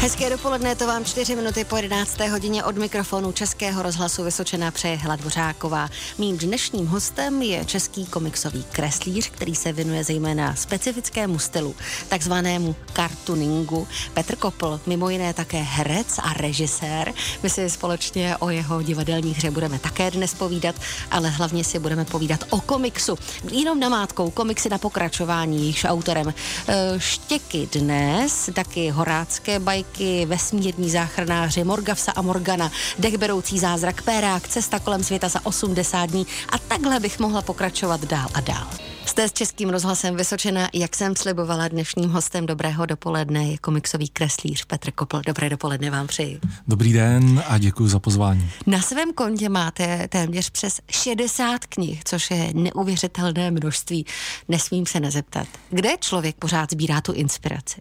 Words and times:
Hezké 0.00 0.30
dopoledne, 0.30 0.76
to 0.76 0.86
vám 0.86 1.04
4 1.04 1.36
minuty 1.36 1.64
po 1.64 1.76
11. 1.76 2.20
hodině 2.20 2.64
od 2.64 2.76
mikrofonu 2.76 3.32
Českého 3.32 3.82
rozhlasu 3.82 4.24
Vysočená 4.24 4.70
přeje 4.70 4.96
Hela 4.96 5.16
Dvořáková. 5.16 5.88
Mým 6.18 6.38
dnešním 6.38 6.86
hostem 6.86 7.42
je 7.42 7.64
český 7.64 8.06
komiksový 8.06 8.64
kreslíř, 8.72 9.30
který 9.30 9.54
se 9.54 9.72
věnuje 9.72 10.04
zejména 10.04 10.54
specifickému 10.54 11.38
stylu, 11.38 11.74
takzvanému 12.08 12.76
kartuningu. 12.92 13.88
Petr 14.14 14.36
Kopl, 14.36 14.80
mimo 14.86 15.10
jiné 15.10 15.34
také 15.34 15.62
herec 15.62 16.18
a 16.18 16.32
režisér. 16.32 17.12
My 17.42 17.50
si 17.50 17.70
společně 17.70 18.36
o 18.36 18.50
jeho 18.50 18.82
divadelní 18.82 19.34
hře 19.34 19.50
budeme 19.50 19.78
také 19.78 20.10
dnes 20.10 20.34
povídat, 20.34 20.74
ale 21.10 21.28
hlavně 21.28 21.64
si 21.64 21.78
budeme 21.78 22.04
povídat 22.04 22.44
o 22.50 22.60
komiksu. 22.60 23.18
Jenom 23.50 23.80
namátkou, 23.80 24.30
komiksy 24.30 24.68
na 24.68 24.78
pokračování, 24.78 25.58
jejichž 25.58 25.84
autorem 25.84 26.34
eh, 26.68 26.74
Štěky 26.98 27.68
dnes, 27.72 28.50
taky 28.54 28.90
horácké 28.90 29.58
bajky, 29.58 29.89
Bajky, 29.90 30.26
Vesmírní 30.26 30.90
záchranáři, 30.90 31.64
Morgavsa 31.64 32.12
a 32.12 32.22
Morgana, 32.22 32.70
Dechberoucí 32.98 33.58
zázrak, 33.58 34.02
Pérák, 34.02 34.48
Cesta 34.48 34.78
kolem 34.78 35.04
světa 35.04 35.28
za 35.28 35.46
80 35.46 36.10
dní 36.10 36.26
a 36.52 36.58
takhle 36.58 37.00
bych 37.00 37.18
mohla 37.18 37.42
pokračovat 37.42 38.04
dál 38.04 38.28
a 38.34 38.40
dál. 38.40 38.66
Jste 39.06 39.28
s 39.28 39.32
Českým 39.32 39.70
rozhlasem 39.70 40.16
Vysočena, 40.16 40.68
jak 40.74 40.96
jsem 40.96 41.16
slibovala 41.16 41.68
dnešním 41.68 42.10
hostem 42.10 42.46
dobrého 42.46 42.86
dopoledne 42.86 43.44
je 43.44 43.58
komiksový 43.58 44.08
kreslíř 44.08 44.64
Petr 44.64 44.90
Kopl. 44.90 45.22
Dobré 45.26 45.50
dopoledne 45.50 45.90
vám 45.90 46.06
přeji. 46.06 46.40
Dobrý 46.68 46.92
den 46.92 47.44
a 47.46 47.58
děkuji 47.58 47.88
za 47.88 47.98
pozvání. 47.98 48.50
Na 48.66 48.82
svém 48.82 49.12
kontě 49.12 49.48
máte 49.48 50.08
téměř 50.08 50.50
přes 50.50 50.80
60 50.90 51.66
knih, 51.66 52.04
což 52.04 52.30
je 52.30 52.50
neuvěřitelné 52.54 53.50
množství. 53.50 54.06
Nesmím 54.48 54.86
se 54.86 55.00
nezeptat. 55.00 55.46
Kde 55.70 55.90
člověk 56.00 56.36
pořád 56.36 56.70
sbírá 56.70 57.00
tu 57.00 57.12
inspiraci? 57.12 57.80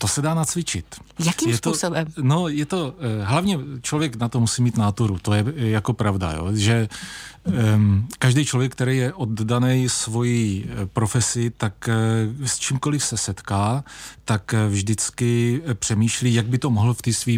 To 0.00 0.08
se 0.08 0.22
dá 0.22 0.34
nacvičit. 0.34 0.86
Jakým 1.24 1.48
je 1.48 1.56
způsobem? 1.56 2.06
To, 2.06 2.22
no, 2.22 2.48
je 2.48 2.66
to, 2.66 2.94
eh, 2.98 3.24
hlavně 3.24 3.58
člověk 3.82 4.16
na 4.16 4.28
to 4.28 4.40
musí 4.40 4.62
mít 4.62 4.76
náturu, 4.76 5.18
to 5.18 5.32
je 5.32 5.44
jako 5.56 5.92
pravda, 5.92 6.32
jo? 6.32 6.48
že 6.52 6.88
um, 7.74 8.08
každý 8.18 8.44
člověk, 8.44 8.72
který 8.72 8.96
je 8.96 9.12
oddaný 9.12 9.88
svojí 9.88 10.64
eh, 10.64 10.86
profesi, 10.86 11.52
tak 11.56 11.88
s 12.44 12.58
čímkoliv 12.58 13.04
se 13.04 13.16
setká, 13.16 13.84
tak 14.24 14.54
vždycky 14.68 15.62
přemýšlí, 15.74 16.34
jak 16.34 16.46
by 16.46 16.58
to 16.58 16.70
mohl 16.70 16.94
v 16.94 17.02
té 17.02 17.12
své 17.12 17.32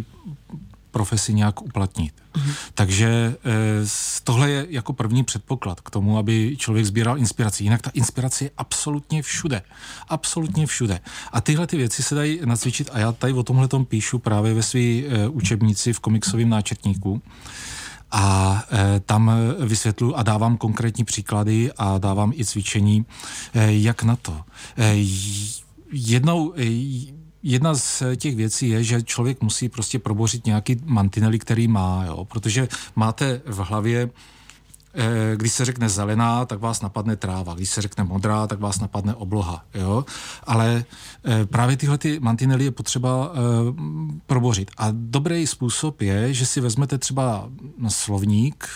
profesi 0.92 1.34
nějak 1.34 1.62
uplatnit. 1.62 2.14
Mm-hmm. 2.14 2.54
Takže 2.74 3.06
e, 3.08 3.36
tohle 4.24 4.50
je 4.50 4.66
jako 4.70 4.92
první 4.92 5.24
předpoklad 5.24 5.80
k 5.80 5.90
tomu, 5.90 6.18
aby 6.18 6.56
člověk 6.58 6.86
sbíral 6.86 7.18
inspiraci. 7.18 7.64
Jinak 7.64 7.82
ta 7.82 7.90
inspirace 7.94 8.44
je 8.44 8.50
absolutně 8.56 9.22
všude. 9.22 9.62
Absolutně 10.08 10.66
všude. 10.66 11.00
A 11.32 11.40
tyhle 11.40 11.66
ty 11.66 11.76
věci 11.76 12.02
se 12.02 12.14
dají 12.14 12.40
nacvičit 12.44 12.90
a 12.92 12.98
já 12.98 13.12
tady 13.12 13.32
o 13.32 13.42
tomhle 13.42 13.68
píšu 13.84 14.18
právě 14.18 14.54
ve 14.54 14.62
své 14.62 14.80
e, 14.80 15.28
učebnici 15.28 15.92
v 15.92 16.00
komiksovém 16.00 16.48
náčetníku 16.48 17.22
a 18.10 18.64
e, 18.72 19.00
tam 19.00 19.30
vysvětlu 19.58 20.18
a 20.18 20.22
dávám 20.22 20.56
konkrétní 20.56 21.04
příklady 21.04 21.72
a 21.76 21.98
dávám 21.98 22.32
i 22.36 22.44
cvičení, 22.44 23.04
jak 23.54 24.02
na 24.02 24.16
to. 24.16 24.40
Jednou 25.92 26.52
jedna 27.42 27.74
z 27.74 28.02
těch 28.16 28.36
věcí 28.36 28.68
je, 28.68 28.84
že 28.84 29.02
člověk 29.02 29.42
musí 29.42 29.68
prostě 29.68 29.98
probořit 29.98 30.46
nějaký 30.46 30.76
mantinely, 30.84 31.38
který 31.38 31.68
má, 31.68 32.04
jo? 32.06 32.24
protože 32.24 32.68
máte 32.96 33.40
v 33.46 33.58
hlavě 33.58 34.10
eh, 34.94 35.36
když 35.36 35.52
se 35.52 35.64
řekne 35.64 35.88
zelená, 35.88 36.44
tak 36.44 36.60
vás 36.60 36.82
napadne 36.82 37.16
tráva. 37.16 37.54
Když 37.54 37.70
se 37.70 37.82
řekne 37.82 38.04
modrá, 38.04 38.46
tak 38.46 38.60
vás 38.60 38.80
napadne 38.80 39.14
obloha. 39.14 39.64
Jo? 39.74 40.04
Ale 40.44 40.84
eh, 41.24 41.46
právě 41.46 41.76
tyhle 41.76 41.98
ty 41.98 42.20
mantinely 42.20 42.64
je 42.64 42.70
potřeba 42.70 43.32
eh, 43.32 43.38
probořit. 44.26 44.70
A 44.76 44.88
dobrý 44.92 45.46
způsob 45.46 46.00
je, 46.00 46.34
že 46.34 46.46
si 46.46 46.60
vezmete 46.60 46.98
třeba 46.98 47.48
slovník, 47.88 48.68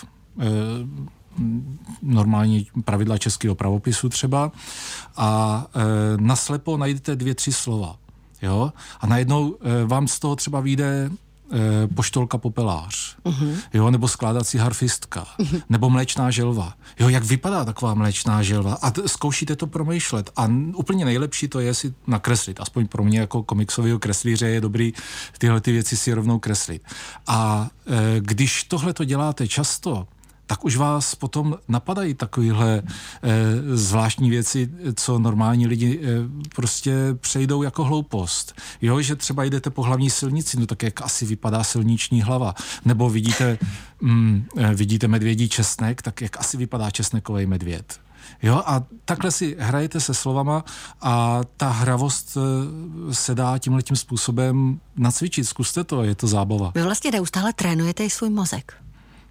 normální 2.01 2.67
pravidla 2.85 3.17
českého 3.17 3.55
pravopisu 3.55 4.09
třeba 4.09 4.51
a 5.15 5.65
naslepo 6.19 6.77
najdete 6.77 7.15
dvě, 7.15 7.35
tři 7.35 7.53
slova 7.53 7.97
jo, 8.41 8.73
a 8.99 9.07
najednou 9.07 9.55
e, 9.61 9.85
vám 9.85 10.07
z 10.07 10.19
toho 10.19 10.35
třeba 10.35 10.59
vyjde 10.59 11.09
e, 11.51 11.87
poštolka 11.87 12.37
popelář, 12.37 13.17
uh-huh. 13.23 13.55
jo, 13.73 13.91
nebo 13.91 14.07
skládací 14.07 14.57
harfistka, 14.57 15.27
uh-huh. 15.39 15.61
nebo 15.69 15.89
mléčná 15.89 16.31
želva. 16.31 16.73
Jo, 16.99 17.09
jak 17.09 17.23
vypadá 17.23 17.65
taková 17.65 17.93
mléčná 17.93 18.43
želva? 18.43 18.73
A 18.73 18.91
t- 18.91 19.07
zkoušíte 19.07 19.55
to 19.55 19.67
promýšlet. 19.67 20.29
A 20.35 20.45
n- 20.45 20.73
úplně 20.75 21.05
nejlepší 21.05 21.47
to 21.47 21.59
je 21.59 21.73
si 21.73 21.93
nakreslit. 22.07 22.61
Aspoň 22.61 22.87
pro 22.87 23.03
mě 23.03 23.19
jako 23.19 23.43
komiksového 23.43 23.99
kreslíře 23.99 24.47
je 24.47 24.61
dobrý 24.61 24.93
tyhle 25.37 25.61
ty 25.61 25.71
věci 25.71 25.97
si 25.97 26.13
rovnou 26.13 26.39
kreslit. 26.39 26.81
A 27.27 27.69
e, 27.87 28.19
když 28.19 28.63
tohle 28.63 28.93
to 28.93 29.03
děláte 29.03 29.47
často, 29.47 30.07
tak 30.47 30.65
už 30.65 30.77
vás 30.77 31.15
potom 31.15 31.57
napadají 31.67 32.13
takovéhle 32.13 32.77
e, 32.77 32.83
zvláštní 33.77 34.29
věci, 34.29 34.69
co 34.95 35.19
normální 35.19 35.67
lidi 35.67 35.99
e, 36.03 36.07
prostě 36.55 36.93
přejdou 37.19 37.63
jako 37.63 37.83
hloupost. 37.83 38.61
Jo, 38.81 39.01
že 39.01 39.15
třeba 39.15 39.43
jdete 39.43 39.69
po 39.69 39.83
hlavní 39.83 40.09
silnici, 40.09 40.59
no 40.59 40.65
tak 40.65 40.83
jak 40.83 41.01
asi 41.01 41.25
vypadá 41.25 41.63
silniční 41.63 42.21
hlava. 42.21 42.55
Nebo 42.85 43.09
vidíte, 43.09 43.57
mm, 44.01 44.45
e, 44.57 44.73
vidíte 44.73 45.07
medvědí 45.07 45.49
česnek, 45.49 46.01
tak 46.01 46.21
jak 46.21 46.39
asi 46.39 46.57
vypadá 46.57 46.91
česnekový 46.91 47.45
medvěd. 47.45 47.99
Jo, 48.43 48.63
a 48.65 48.83
takhle 49.05 49.31
si 49.31 49.55
hrajete 49.59 49.99
se 49.99 50.13
slovama 50.13 50.63
a 51.01 51.41
ta 51.57 51.69
hravost 51.69 52.37
se 53.11 53.35
dá 53.35 53.57
tímhle 53.57 53.83
tím 53.83 53.95
způsobem 53.95 54.79
nacvičit. 54.95 55.47
Zkuste 55.47 55.83
to, 55.83 56.03
je 56.03 56.15
to 56.15 56.27
zábava. 56.27 56.71
Vy 56.75 56.81
vlastně 56.81 57.11
neustále 57.11 57.53
trénujete 57.53 58.05
i 58.05 58.09
svůj 58.09 58.29
mozek. 58.29 58.86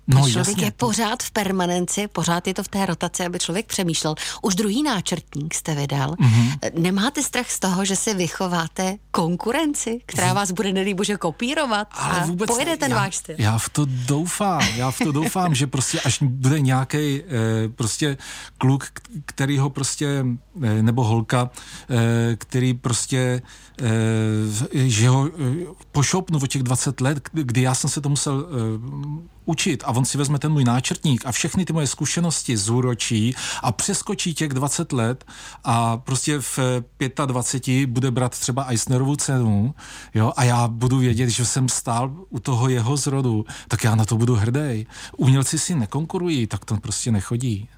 No, 0.06 0.28
člověk 0.28 0.48
jasně. 0.48 0.64
je 0.64 0.70
pořád 0.70 1.22
v 1.22 1.30
permanenci, 1.30 2.08
pořád 2.08 2.46
je 2.46 2.54
to 2.54 2.62
v 2.62 2.68
té 2.68 2.86
rotaci, 2.86 3.26
aby 3.26 3.38
člověk 3.38 3.66
přemýšlel. 3.66 4.14
Už 4.42 4.54
druhý 4.54 4.82
náčrtník 4.82 5.54
jste 5.54 5.74
vydal. 5.74 6.10
Mm-hmm. 6.10 6.58
Nemáte 6.78 7.22
strach 7.22 7.50
z 7.50 7.60
toho, 7.60 7.84
že 7.84 7.96
si 7.96 8.14
vychováte 8.14 8.96
konkurenci, 9.10 10.00
která 10.06 10.32
vás 10.32 10.50
bude 10.50 10.72
nelíbože 10.72 11.16
kopírovat 11.16 11.88
Ale 11.90 12.20
a 12.20 12.26
vůbec 12.26 12.50
pojede 12.50 12.76
ten 12.76 12.90
já, 12.90 12.96
váš 12.96 13.16
styl? 13.16 13.34
Já 13.38 13.58
v 13.58 13.68
to 13.68 13.86
doufám, 13.88 14.62
já 14.76 14.90
v 14.90 14.98
to 14.98 15.12
doufám, 15.12 15.54
že 15.54 15.66
prostě 15.66 16.00
až 16.00 16.18
bude 16.22 16.60
nějaký 16.60 16.96
e, 16.98 17.22
prostě 17.74 18.16
kluk, 18.58 18.84
který 19.24 19.58
ho 19.58 19.70
prostě, 19.70 20.24
e, 20.62 20.82
nebo 20.82 21.04
holka, 21.04 21.50
e, 21.90 22.36
který 22.36 22.74
prostě, 22.74 23.42
e, 23.82 24.88
že 24.88 25.08
ho 25.08 25.26
e, 25.26 25.30
pošopnu 25.92 26.38
o 26.42 26.46
těch 26.46 26.62
20 26.62 27.00
let, 27.00 27.28
kdy 27.32 27.62
já 27.62 27.74
jsem 27.74 27.90
se 27.90 28.00
to 28.00 28.08
musel 28.08 28.40
e, 28.40 29.35
učit 29.46 29.82
a 29.86 29.88
on 29.88 30.04
si 30.04 30.18
vezme 30.18 30.38
ten 30.38 30.52
můj 30.52 30.64
náčrtník 30.64 31.26
a 31.26 31.32
všechny 31.32 31.64
ty 31.64 31.72
moje 31.72 31.86
zkušenosti 31.86 32.56
zúročí 32.56 33.34
a 33.62 33.72
přeskočí 33.72 34.34
těch 34.34 34.48
20 34.48 34.92
let 34.92 35.24
a 35.64 35.96
prostě 35.96 36.38
v 36.40 36.58
25 37.26 37.86
bude 37.86 38.10
brát 38.10 38.38
třeba 38.38 38.64
Eisnerovu 38.64 39.16
cenu, 39.16 39.74
jo, 40.14 40.32
a 40.36 40.44
já 40.44 40.68
budu 40.68 40.98
vědět, 40.98 41.28
že 41.28 41.44
jsem 41.44 41.68
stál 41.68 42.24
u 42.28 42.40
toho 42.40 42.68
jeho 42.68 42.96
zrodu, 42.96 43.44
tak 43.68 43.84
já 43.84 43.94
na 43.94 44.04
to 44.04 44.16
budu 44.16 44.34
hrdý. 44.34 44.86
Umělci 45.16 45.58
si 45.58 45.74
nekonkurují, 45.74 46.46
tak 46.46 46.64
to 46.64 46.76
prostě 46.76 47.12
nechodí. 47.12 47.68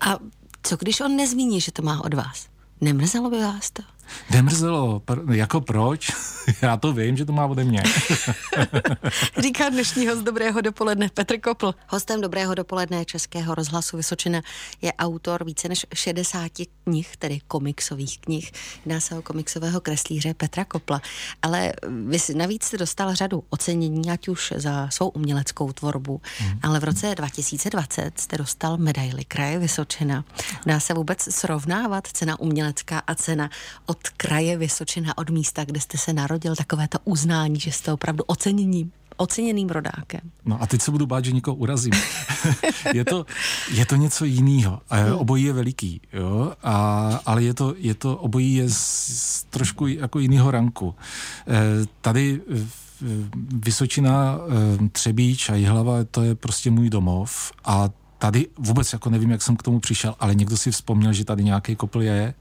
A 0.00 0.18
co 0.62 0.76
když 0.76 1.00
on 1.00 1.16
nezmíní, 1.16 1.60
že 1.60 1.72
to 1.72 1.82
má 1.82 2.04
od 2.04 2.14
vás? 2.14 2.46
Nemrzelo 2.80 3.30
by 3.30 3.42
vás 3.42 3.70
to? 3.70 3.82
Nemrzelo, 4.30 4.98
pr- 4.98 5.32
jako 5.32 5.60
proč? 5.60 6.10
Já 6.62 6.76
to 6.76 6.92
vím, 6.92 7.16
že 7.16 7.24
to 7.24 7.32
má 7.32 7.46
ode 7.46 7.64
mě. 7.64 7.82
Říká 9.38 9.68
dnešní 9.68 10.06
host 10.08 10.22
Dobrého 10.22 10.60
dopoledne 10.60 11.08
Petr 11.14 11.40
Kopl. 11.40 11.74
Hostem 11.88 12.20
Dobrého 12.20 12.54
dopoledne 12.54 13.04
Českého 13.04 13.54
rozhlasu 13.54 13.96
Vysočina 13.96 14.42
je 14.82 14.92
autor 14.92 15.44
více 15.44 15.68
než 15.68 15.86
60 15.94 16.50
knih, 16.84 17.16
tedy 17.16 17.40
komiksových 17.48 18.20
knih. 18.20 18.52
Jedná 18.84 19.00
se 19.00 19.18
o 19.18 19.22
komiksového 19.22 19.80
kreslíře 19.80 20.34
Petra 20.34 20.64
Kopla. 20.64 21.02
Ale 21.42 21.72
vy 22.06 22.18
navíc 22.34 22.64
jste 22.64 22.78
dostal 22.78 23.14
řadu 23.14 23.44
ocenění, 23.50 24.10
ať 24.10 24.28
už 24.28 24.52
za 24.56 24.88
svou 24.90 25.08
uměleckou 25.08 25.72
tvorbu, 25.72 26.20
mm. 26.40 26.60
ale 26.62 26.80
v 26.80 26.84
roce 26.84 27.14
2020 27.14 28.20
jste 28.20 28.38
dostal 28.38 28.76
medaili 28.76 29.24
kraje 29.24 29.58
Vysočina. 29.58 30.24
Dá 30.66 30.80
se 30.80 30.94
vůbec 30.94 31.34
srovnávat 31.34 32.06
cena 32.06 32.40
umělecká 32.40 33.02
a 33.06 33.14
cena 33.14 33.50
od 33.86 34.03
kraje 34.08 34.56
Vysočina, 34.56 35.18
od 35.18 35.30
místa, 35.30 35.64
kde 35.64 35.80
jste 35.80 35.98
se 35.98 36.12
narodil, 36.12 36.56
takové 36.56 36.88
to 36.88 36.98
uznání, 37.04 37.60
že 37.60 37.72
jste 37.72 37.92
opravdu 37.92 38.24
oceněním 38.24 38.92
oceněným 39.16 39.68
rodákem. 39.68 40.20
No 40.44 40.62
a 40.62 40.66
teď 40.66 40.82
se 40.82 40.90
budu 40.90 41.06
bát, 41.06 41.24
že 41.24 41.32
někoho 41.32 41.54
urazím. 41.54 41.92
je, 42.94 43.04
to, 43.04 43.26
je 43.70 43.86
to 43.86 43.96
něco 43.96 44.24
jiného. 44.24 44.80
Hmm. 44.88 45.12
Obojí 45.12 45.44
je 45.44 45.52
veliký, 45.52 46.00
jo? 46.12 46.52
A, 46.62 47.20
ale 47.26 47.42
je 47.42 47.54
to, 47.54 47.74
je 47.78 47.94
to 47.94 48.16
obojí 48.16 48.54
je 48.54 48.68
z, 48.70 48.76
z 49.06 49.44
trošku 49.44 49.86
jako 49.86 50.18
jiného 50.18 50.50
ranku. 50.50 50.94
E, 51.46 51.86
tady 52.00 52.40
Vysočina, 53.64 54.38
e, 54.84 54.88
Třebíč 54.88 55.50
a 55.50 55.54
Jihlava, 55.54 56.04
to 56.10 56.22
je 56.22 56.34
prostě 56.34 56.70
můj 56.70 56.90
domov 56.90 57.52
a 57.64 57.90
tady 58.18 58.46
vůbec 58.58 58.92
jako 58.92 59.10
nevím, 59.10 59.30
jak 59.30 59.42
jsem 59.42 59.56
k 59.56 59.62
tomu 59.62 59.80
přišel, 59.80 60.14
ale 60.20 60.34
někdo 60.34 60.56
si 60.56 60.70
vzpomněl, 60.70 61.12
že 61.12 61.24
tady 61.24 61.44
nějaký 61.44 61.76
kopl 61.76 62.02
je 62.02 62.34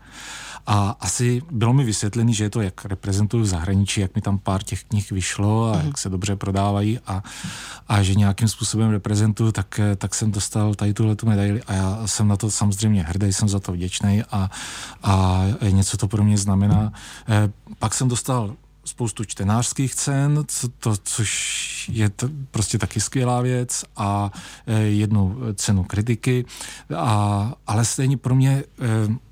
a 0.68 0.96
asi 1.00 1.42
bylo 1.52 1.74
mi 1.74 1.84
vysvětlený, 1.84 2.34
že 2.34 2.44
je 2.44 2.50
to, 2.50 2.62
jak 2.62 2.86
reprezentuju 2.86 3.44
v 3.44 3.48
zahraničí, 3.48 4.02
jak 4.02 4.16
mi 4.16 4.22
tam 4.22 4.40
pár 4.40 4.64
těch 4.64 4.84
knih 4.84 5.12
vyšlo 5.12 5.74
a 5.74 5.78
mm. 5.78 5.86
jak 5.86 5.98
se 5.98 6.10
dobře 6.10 6.36
prodávají 6.36 7.00
a, 7.08 7.24
a 7.88 8.04
že 8.04 8.16
nějakým 8.16 8.48
způsobem 8.48 8.92
reprezentuju, 8.92 9.52
tak, 9.52 9.80
tak 9.98 10.16
jsem 10.16 10.32
dostal 10.32 10.76
tady 10.76 10.94
tuhle 10.94 11.16
tu 11.16 11.26
medaili 11.26 11.64
a 11.64 11.74
já 11.74 12.02
jsem 12.06 12.28
na 12.28 12.38
to 12.38 12.52
samozřejmě 12.52 13.04
hrdý, 13.04 13.34
jsem 13.34 13.50
za 13.50 13.60
to 13.60 13.72
vděčný 13.72 14.24
a, 14.32 14.50
a 15.04 15.46
něco 15.70 15.98
to 15.98 16.08
pro 16.08 16.24
mě 16.24 16.38
znamená. 16.38 16.94
Eh, 17.30 17.50
pak 17.80 17.94
jsem 17.94 18.08
dostal 18.08 18.56
spoustu 18.86 19.24
čtenářských 19.24 19.96
cen, 19.96 20.44
co, 20.48 20.68
to, 20.70 20.96
což 21.04 21.90
je 21.94 22.10
to 22.10 22.30
prostě 22.52 22.78
taky 22.78 23.02
skvělá 23.02 23.42
věc 23.42 23.86
a 23.96 24.32
e, 24.68 24.80
jednu 24.82 25.38
cenu 25.56 25.84
kritiky, 25.84 26.46
a, 26.98 27.54
ale 27.68 27.86
stejně 27.86 28.18
pro 28.18 28.36
mě 28.36 28.52
e, 28.52 28.64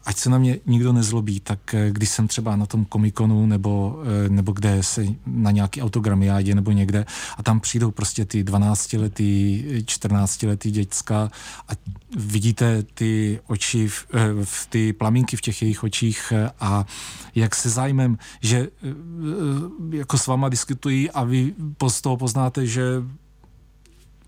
ať 0.05 0.17
se 0.17 0.29
na 0.29 0.37
mě 0.37 0.59
nikdo 0.65 0.93
nezlobí, 0.93 1.39
tak 1.39 1.73
eh, 1.73 1.91
když 1.91 2.09
jsem 2.09 2.27
třeba 2.27 2.55
na 2.55 2.65
tom 2.65 2.85
komikonu 2.85 3.45
nebo, 3.45 4.03
eh, 4.25 4.29
nebo 4.29 4.51
kde 4.51 4.83
se 4.83 5.05
na 5.25 5.51
nějaký 5.51 5.81
autogramiádě 5.81 6.55
nebo 6.55 6.71
někde 6.71 7.05
a 7.37 7.43
tam 7.43 7.59
přijdou 7.59 7.91
prostě 7.91 8.25
ty 8.25 8.43
12-letý, 8.43 9.63
14-letý 9.85 10.71
děcka 10.71 11.31
a 11.67 11.71
vidíte 12.17 12.83
ty 12.83 13.39
oči, 13.47 13.87
v, 13.87 14.05
eh, 14.13 14.45
v 14.45 14.67
ty 14.69 14.93
plamínky 14.93 15.37
v 15.37 15.41
těch 15.41 15.61
jejich 15.61 15.83
očích 15.83 16.33
a 16.59 16.85
jak 17.35 17.55
se 17.55 17.69
zájmem, 17.69 18.17
že 18.41 18.67
jako 19.89 20.17
s 20.17 20.27
váma 20.27 20.49
diskutují 20.49 21.11
a 21.11 21.23
vy 21.23 21.53
z 21.87 22.01
toho 22.01 22.17
poznáte, 22.17 22.67
že 22.67 22.83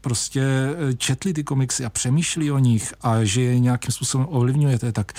prostě 0.02 0.75
četli 0.98 1.34
ty 1.34 1.44
komiksy 1.44 1.86
a 1.86 1.90
přemýšlí 1.90 2.52
o 2.52 2.60
nich 2.60 2.94
a 3.02 3.24
že 3.24 3.42
je 3.42 3.60
nějakým 3.60 3.92
způsobem 3.92 4.28
ovlivňujete, 4.30 4.92
tak 4.92 5.14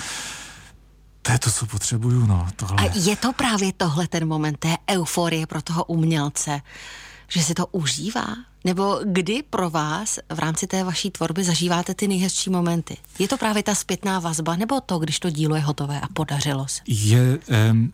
to 1.26 1.32
je 1.32 1.38
to, 1.38 1.50
co 1.50 1.66
potřebuju, 1.66 2.26
no, 2.26 2.48
tohle. 2.56 2.76
A 2.88 2.92
je 2.94 3.16
to 3.16 3.32
právě 3.32 3.72
tohle 3.72 4.08
ten 4.08 4.28
moment 4.28 4.58
té 4.58 4.76
euforie 4.90 5.46
pro 5.46 5.62
toho 5.62 5.84
umělce, 5.84 6.60
že 7.28 7.42
si 7.42 7.54
to 7.54 7.66
užívá? 7.66 8.26
Nebo 8.64 9.00
kdy 9.04 9.42
pro 9.50 9.70
vás 9.70 10.18
v 10.32 10.38
rámci 10.38 10.66
té 10.66 10.84
vaší 10.84 11.10
tvorby 11.10 11.44
zažíváte 11.44 11.94
ty 11.94 12.08
nejhezčí 12.08 12.50
momenty? 12.50 12.96
Je 13.18 13.28
to 13.28 13.36
právě 13.36 13.62
ta 13.62 13.74
zpětná 13.74 14.20
vazba, 14.20 14.56
nebo 14.56 14.80
to, 14.80 14.98
když 14.98 15.20
to 15.20 15.30
dílo 15.30 15.56
je 15.56 15.62
hotové 15.62 16.00
a 16.00 16.06
podařilo 16.14 16.68
se? 16.68 16.80
Je, 16.86 17.38
um, 17.70 17.92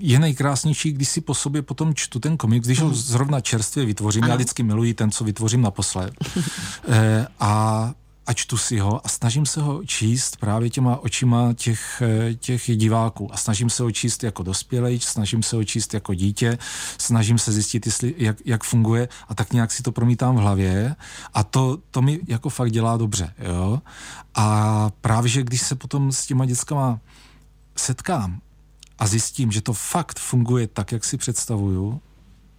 je 0.00 0.18
nejkrásnější, 0.18 0.92
když 0.92 1.08
si 1.08 1.20
po 1.20 1.34
sobě 1.34 1.62
potom 1.62 1.94
čtu 1.94 2.18
ten 2.18 2.36
komik, 2.36 2.64
když 2.64 2.80
ho 2.80 2.86
hmm. 2.86 2.94
zrovna 2.94 3.40
čerstvě 3.40 3.84
vytvořím. 3.84 4.24
Ano. 4.24 4.30
Já 4.30 4.36
vždycky 4.36 4.62
miluji 4.62 4.94
ten, 4.94 5.10
co 5.10 5.24
vytvořím 5.24 5.62
naposled. 5.62 6.14
e, 6.88 7.26
a 7.40 7.92
a 8.28 8.32
čtu 8.32 8.56
si 8.56 8.78
ho 8.78 9.06
a 9.06 9.08
snažím 9.08 9.46
se 9.46 9.62
ho 9.62 9.84
číst 9.84 10.36
právě 10.36 10.70
těma 10.70 10.96
očima 10.96 11.52
těch, 11.54 12.02
eh, 12.02 12.34
těch 12.34 12.62
diváků. 12.76 13.34
A 13.34 13.36
snažím 13.36 13.70
se 13.70 13.82
ho 13.82 13.90
číst 13.90 14.24
jako 14.24 14.42
dospělej, 14.42 15.00
snažím 15.00 15.42
se 15.42 15.56
ho 15.56 15.64
číst 15.64 15.94
jako 15.94 16.14
dítě, 16.14 16.58
snažím 16.98 17.38
se 17.38 17.52
zjistit, 17.52 17.86
jestli, 17.86 18.14
jak, 18.18 18.36
jak 18.44 18.64
funguje 18.64 19.08
a 19.28 19.34
tak 19.34 19.52
nějak 19.52 19.72
si 19.72 19.82
to 19.82 19.92
promítám 19.92 20.36
v 20.36 20.38
hlavě 20.38 20.96
a 21.34 21.44
to, 21.44 21.78
to 21.90 22.02
mi 22.02 22.20
jako 22.28 22.48
fakt 22.48 22.70
dělá 22.70 22.96
dobře. 22.96 23.34
Jo? 23.38 23.82
A 24.34 24.90
právě, 25.00 25.28
že 25.28 25.42
když 25.42 25.62
se 25.62 25.74
potom 25.74 26.12
s 26.12 26.26
těma 26.26 26.46
dětskama 26.46 27.00
setkám 27.76 28.40
a 28.98 29.06
zjistím, 29.06 29.52
že 29.52 29.60
to 29.60 29.72
fakt 29.72 30.18
funguje 30.18 30.66
tak, 30.66 30.92
jak 30.92 31.04
si 31.04 31.16
představuju, 31.16 32.00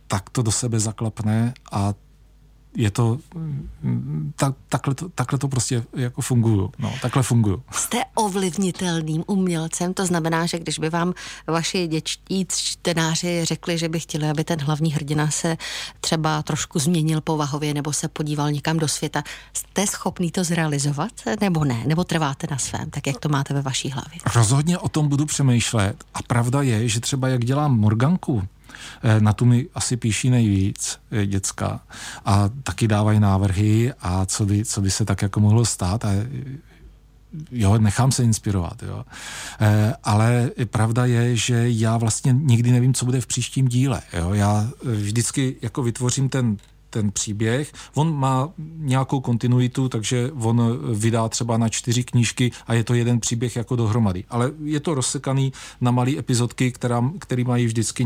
tak 0.07 0.29
to 0.29 0.41
do 0.41 0.51
sebe 0.51 0.79
zaklapne 0.79 1.53
a 1.71 1.93
je 2.75 2.91
to, 2.91 3.17
tak, 4.35 4.55
takhle, 4.69 4.95
to, 4.95 5.09
takhle 5.09 5.39
to 5.39 5.47
prostě 5.47 5.83
jako 5.95 6.21
funguju. 6.21 6.71
No, 6.79 6.93
takhle 7.01 7.23
funguju. 7.23 7.63
Jste 7.71 7.97
ovlivnitelným 8.15 9.23
umělcem, 9.27 9.93
to 9.93 10.05
znamená, 10.05 10.45
že 10.45 10.59
když 10.59 10.79
by 10.79 10.89
vám 10.89 11.13
vaši 11.47 11.87
děčtí 11.87 12.47
čtenáři 12.49 13.45
řekli, 13.45 13.77
že 13.77 13.89
by 13.89 13.99
chtěli, 13.99 14.29
aby 14.29 14.43
ten 14.43 14.61
hlavní 14.61 14.93
hrdina 14.93 15.31
se 15.31 15.57
třeba 16.01 16.43
trošku 16.43 16.79
změnil 16.79 17.21
povahově 17.21 17.73
nebo 17.73 17.93
se 17.93 18.07
podíval 18.07 18.51
někam 18.51 18.77
do 18.77 18.87
světa, 18.87 19.23
jste 19.53 19.87
schopný 19.87 20.31
to 20.31 20.43
zrealizovat 20.43 21.11
nebo 21.41 21.65
ne? 21.65 21.83
Nebo 21.85 22.03
trváte 22.03 22.47
na 22.51 22.57
svém, 22.57 22.89
tak 22.89 23.07
jak 23.07 23.19
to 23.19 23.29
máte 23.29 23.53
ve 23.53 23.61
vaší 23.61 23.91
hlavě? 23.91 24.19
Rozhodně 24.35 24.77
o 24.77 24.89
tom 24.89 25.07
budu 25.07 25.25
přemýšlet 25.25 26.03
a 26.13 26.21
pravda 26.21 26.61
je, 26.61 26.87
že 26.87 26.99
třeba 26.99 27.27
jak 27.27 27.45
dělám 27.45 27.79
Morganku, 27.79 28.47
na 29.19 29.33
tu 29.33 29.45
mi 29.45 29.67
asi 29.73 29.97
píší 29.97 30.29
nejvíc 30.29 30.99
eh, 31.11 31.25
děcka 31.25 31.79
a 32.25 32.49
taky 32.63 32.87
dávají 32.87 33.19
návrhy 33.19 33.93
a 34.01 34.25
co 34.25 34.45
by, 34.45 34.65
co 34.65 34.81
by 34.81 34.91
se 34.91 35.05
tak 35.05 35.21
jako 35.21 35.39
mohlo 35.39 35.65
stát 35.65 36.05
a 36.05 36.09
jo, 37.51 37.77
nechám 37.77 38.11
se 38.11 38.23
inspirovat, 38.23 38.83
jo. 38.83 39.05
Ale 40.03 40.51
pravda 40.65 41.05
je, 41.05 41.35
že 41.35 41.63
já 41.69 41.97
vlastně 41.97 42.35
nikdy 42.39 42.71
nevím, 42.71 42.93
co 42.93 43.05
bude 43.05 43.21
v 43.21 43.27
příštím 43.27 43.67
díle, 43.67 44.01
jo. 44.13 44.33
Já 44.33 44.69
vždycky 44.83 45.55
jako 45.61 45.83
vytvořím 45.83 46.29
ten 46.29 46.57
ten 46.89 47.11
příběh. 47.11 47.71
On 47.95 48.15
má 48.15 48.49
nějakou 48.77 49.19
kontinuitu, 49.19 49.89
takže 49.89 50.31
on 50.33 50.79
vydá 50.93 51.29
třeba 51.29 51.57
na 51.57 51.69
čtyři 51.69 52.03
knížky 52.03 52.51
a 52.67 52.73
je 52.73 52.83
to 52.83 52.93
jeden 52.93 53.19
příběh 53.19 53.55
jako 53.55 53.75
dohromady. 53.75 54.23
Ale 54.29 54.51
je 54.63 54.79
to 54.79 54.93
rozsekaný 54.93 55.53
na 55.81 55.91
malé 55.91 56.17
epizodky, 56.17 56.71
která, 56.71 57.11
který 57.19 57.43
mají 57.43 57.65
vždycky 57.65 58.05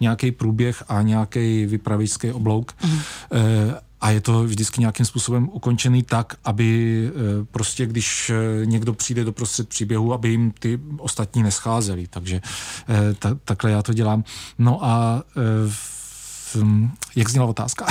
nějaký 0.00 0.30
průběh 0.36 0.84
a 0.88 1.02
nějaký 1.02 1.66
vypravičský 1.66 2.32
oblouk. 2.32 2.74
Mm. 2.84 2.98
E, 3.32 3.80
a 4.00 4.10
je 4.10 4.20
to 4.20 4.44
vždycky 4.44 4.80
nějakým 4.80 5.06
způsobem 5.06 5.48
ukončený 5.52 6.02
tak, 6.02 6.36
aby 6.44 6.68
e, 7.06 7.44
prostě, 7.44 7.86
když 7.86 8.30
e, 8.30 8.66
někdo 8.66 8.92
přijde 8.92 9.24
do 9.24 9.32
prostřed 9.32 9.68
příběhu, 9.68 10.12
aby 10.12 10.28
jim 10.28 10.50
ty 10.58 10.80
ostatní 10.98 11.42
nescházeli. 11.42 12.06
Takže 12.10 12.40
ta, 13.18 13.38
takhle 13.44 13.70
já 13.70 13.82
to 13.82 13.92
dělám. 13.92 14.24
No 14.58 14.84
a 14.84 15.22
Hm, 16.54 16.90
jak 17.16 17.28
zněla 17.28 17.46
otázka? 17.46 17.86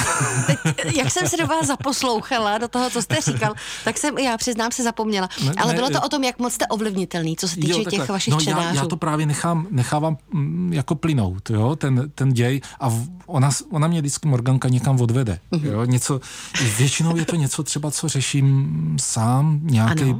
Teď, 0.47 0.95
jak 0.95 1.11
jsem 1.11 1.27
se 1.27 1.37
do 1.37 1.47
vás 1.47 1.67
zaposlouchala, 1.67 2.57
do 2.57 2.67
toho, 2.67 2.89
co 2.89 3.01
jste 3.01 3.21
říkal, 3.21 3.53
tak 3.83 3.97
jsem, 3.97 4.17
já 4.17 4.37
přiznám, 4.37 4.71
se 4.71 4.83
zapomněla. 4.83 5.29
Ne, 5.45 5.51
Ale 5.57 5.73
bylo 5.73 5.89
to 5.89 6.01
o 6.01 6.09
tom, 6.09 6.23
jak 6.23 6.39
moc 6.39 6.53
jste 6.53 6.67
ovlivnitelný, 6.67 7.35
co 7.35 7.47
se 7.47 7.55
týče 7.55 7.79
jo, 7.79 7.83
těch 7.89 8.09
vašich 8.09 8.33
no, 8.33 8.39
čtenářů. 8.39 8.75
Já, 8.75 8.81
já 8.81 8.87
to 8.87 8.97
právě 8.97 9.25
nechám, 9.25 9.67
nechávám 9.71 10.17
mm, 10.33 10.73
jako 10.73 10.95
plynout, 10.95 11.49
jo, 11.49 11.75
ten, 11.75 12.11
ten 12.15 12.33
děj 12.33 12.61
a 12.79 12.93
ona, 13.25 13.49
ona 13.71 13.87
mě 13.87 14.01
vždycky 14.01 14.27
Morganka 14.27 14.69
někam 14.69 15.01
odvede. 15.01 15.39
Mm-hmm. 15.51 15.71
Jo, 15.71 15.85
něco, 15.85 16.21
většinou 16.77 17.17
je 17.17 17.25
to 17.25 17.35
něco 17.35 17.63
třeba, 17.63 17.91
co 17.91 18.07
řeším 18.07 18.97
sám, 18.99 19.59
nějaký 19.63 20.15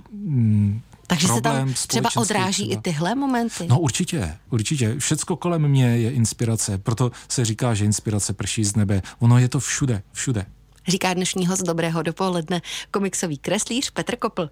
takže 1.08 1.28
se 1.28 1.42
tam 1.42 1.74
třeba 1.74 2.10
odráží 2.16 2.68
třeba. 2.68 2.80
i 2.80 2.82
tyhle 2.82 3.16
momenty? 3.16 3.68
No 3.68 3.80
určitě, 3.80 4.38
určitě. 4.50 4.96
Všecko 5.00 5.36
kolem 5.36 5.68
mě 5.68 5.98
je 5.98 6.12
inspirace, 6.12 6.78
proto 6.78 7.12
se 7.28 7.46
říká, 7.46 7.74
že 7.74 7.86
inspirace 7.86 8.34
prší 8.34 8.64
z 8.64 8.76
nebe. 8.76 9.02
Ono 9.20 9.38
je 9.38 9.50
to 9.50 9.60
všude, 9.60 10.02
všude. 10.12 10.46
Říká 10.88 11.14
dnešní 11.14 11.48
host 11.48 11.64
Dobrého 11.64 12.02
dopoledne, 12.04 12.62
komiksový 12.92 13.38
kreslíř 13.38 13.90
Petr 13.90 14.16
Kopl. 14.16 14.50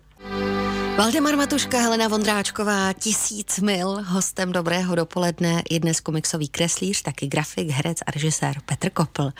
Valdemar 0.97 1.35
Matuška, 1.35 1.79
Helena 1.79 2.07
Vondráčková, 2.07 2.93
tisíc 2.93 3.59
mil, 3.59 4.03
hostem 4.03 4.51
Dobrého 4.51 4.95
dopoledne 4.95 5.63
je 5.71 5.79
dnes 5.79 6.00
komiksový 6.00 6.47
kreslíř, 6.47 7.01
taky 7.01 7.27
grafik, 7.27 7.69
herec 7.69 7.97
a 8.07 8.12
režisér 8.12 8.55
Petr 8.65 8.89
Kopl. 8.89 9.31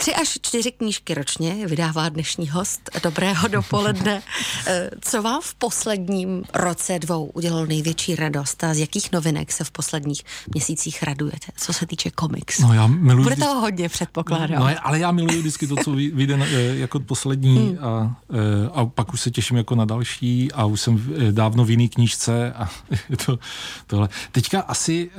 Tři 0.00 0.14
až 0.14 0.38
čtyři 0.42 0.72
knížky 0.72 1.14
ročně 1.14 1.66
vydává 1.66 2.08
dnešní 2.08 2.48
host. 2.48 2.90
Dobrého 3.02 3.48
dopoledne. 3.48 4.22
Eh, 4.66 4.90
co 5.00 5.22
vám 5.22 5.40
v 5.42 5.54
posledním 5.54 6.44
roce 6.54 6.98
dvou 6.98 7.24
udělalo 7.24 7.66
největší 7.66 8.16
radost 8.16 8.64
a 8.64 8.74
z 8.74 8.78
jakých 8.78 9.12
novinek 9.12 9.52
se 9.52 9.64
v 9.64 9.70
posledních 9.70 10.24
měsících 10.54 11.02
radujete, 11.02 11.46
co 11.56 11.72
se 11.72 11.86
týče 11.86 12.10
komiks? 12.10 12.58
No 12.58 12.74
já 12.74 12.86
miluji... 12.86 13.22
Bude 13.22 13.36
toho 13.36 13.60
hodně, 13.60 13.88
předpokládám. 13.88 14.60
No, 14.60 14.68
ale 14.82 14.98
já 14.98 15.12
miluji 15.12 15.38
vždycky 15.38 15.66
to, 15.66 15.76
co 15.76 15.92
vyjde 15.92 16.38
eh, 16.40 16.76
jako 16.76 17.00
poslední 17.00 17.56
hmm. 17.56 17.78
a, 17.84 18.16
eh, 18.30 18.70
a 18.72 18.86
pak 18.86 19.12
už 19.12 19.20
se 19.20 19.30
těším 19.30 19.56
jako 19.56 19.74
na 19.74 19.84
další 19.84 20.52
a 20.52 20.64
už 20.64 20.80
jsem 20.80 21.14
dávno 21.30 21.64
v 21.64 21.70
jiný 21.70 21.88
knížce 21.88 22.52
a 22.52 22.70
to, 23.26 23.38
tohle. 23.86 24.08
Teďka 24.32 24.60
asi, 24.60 25.10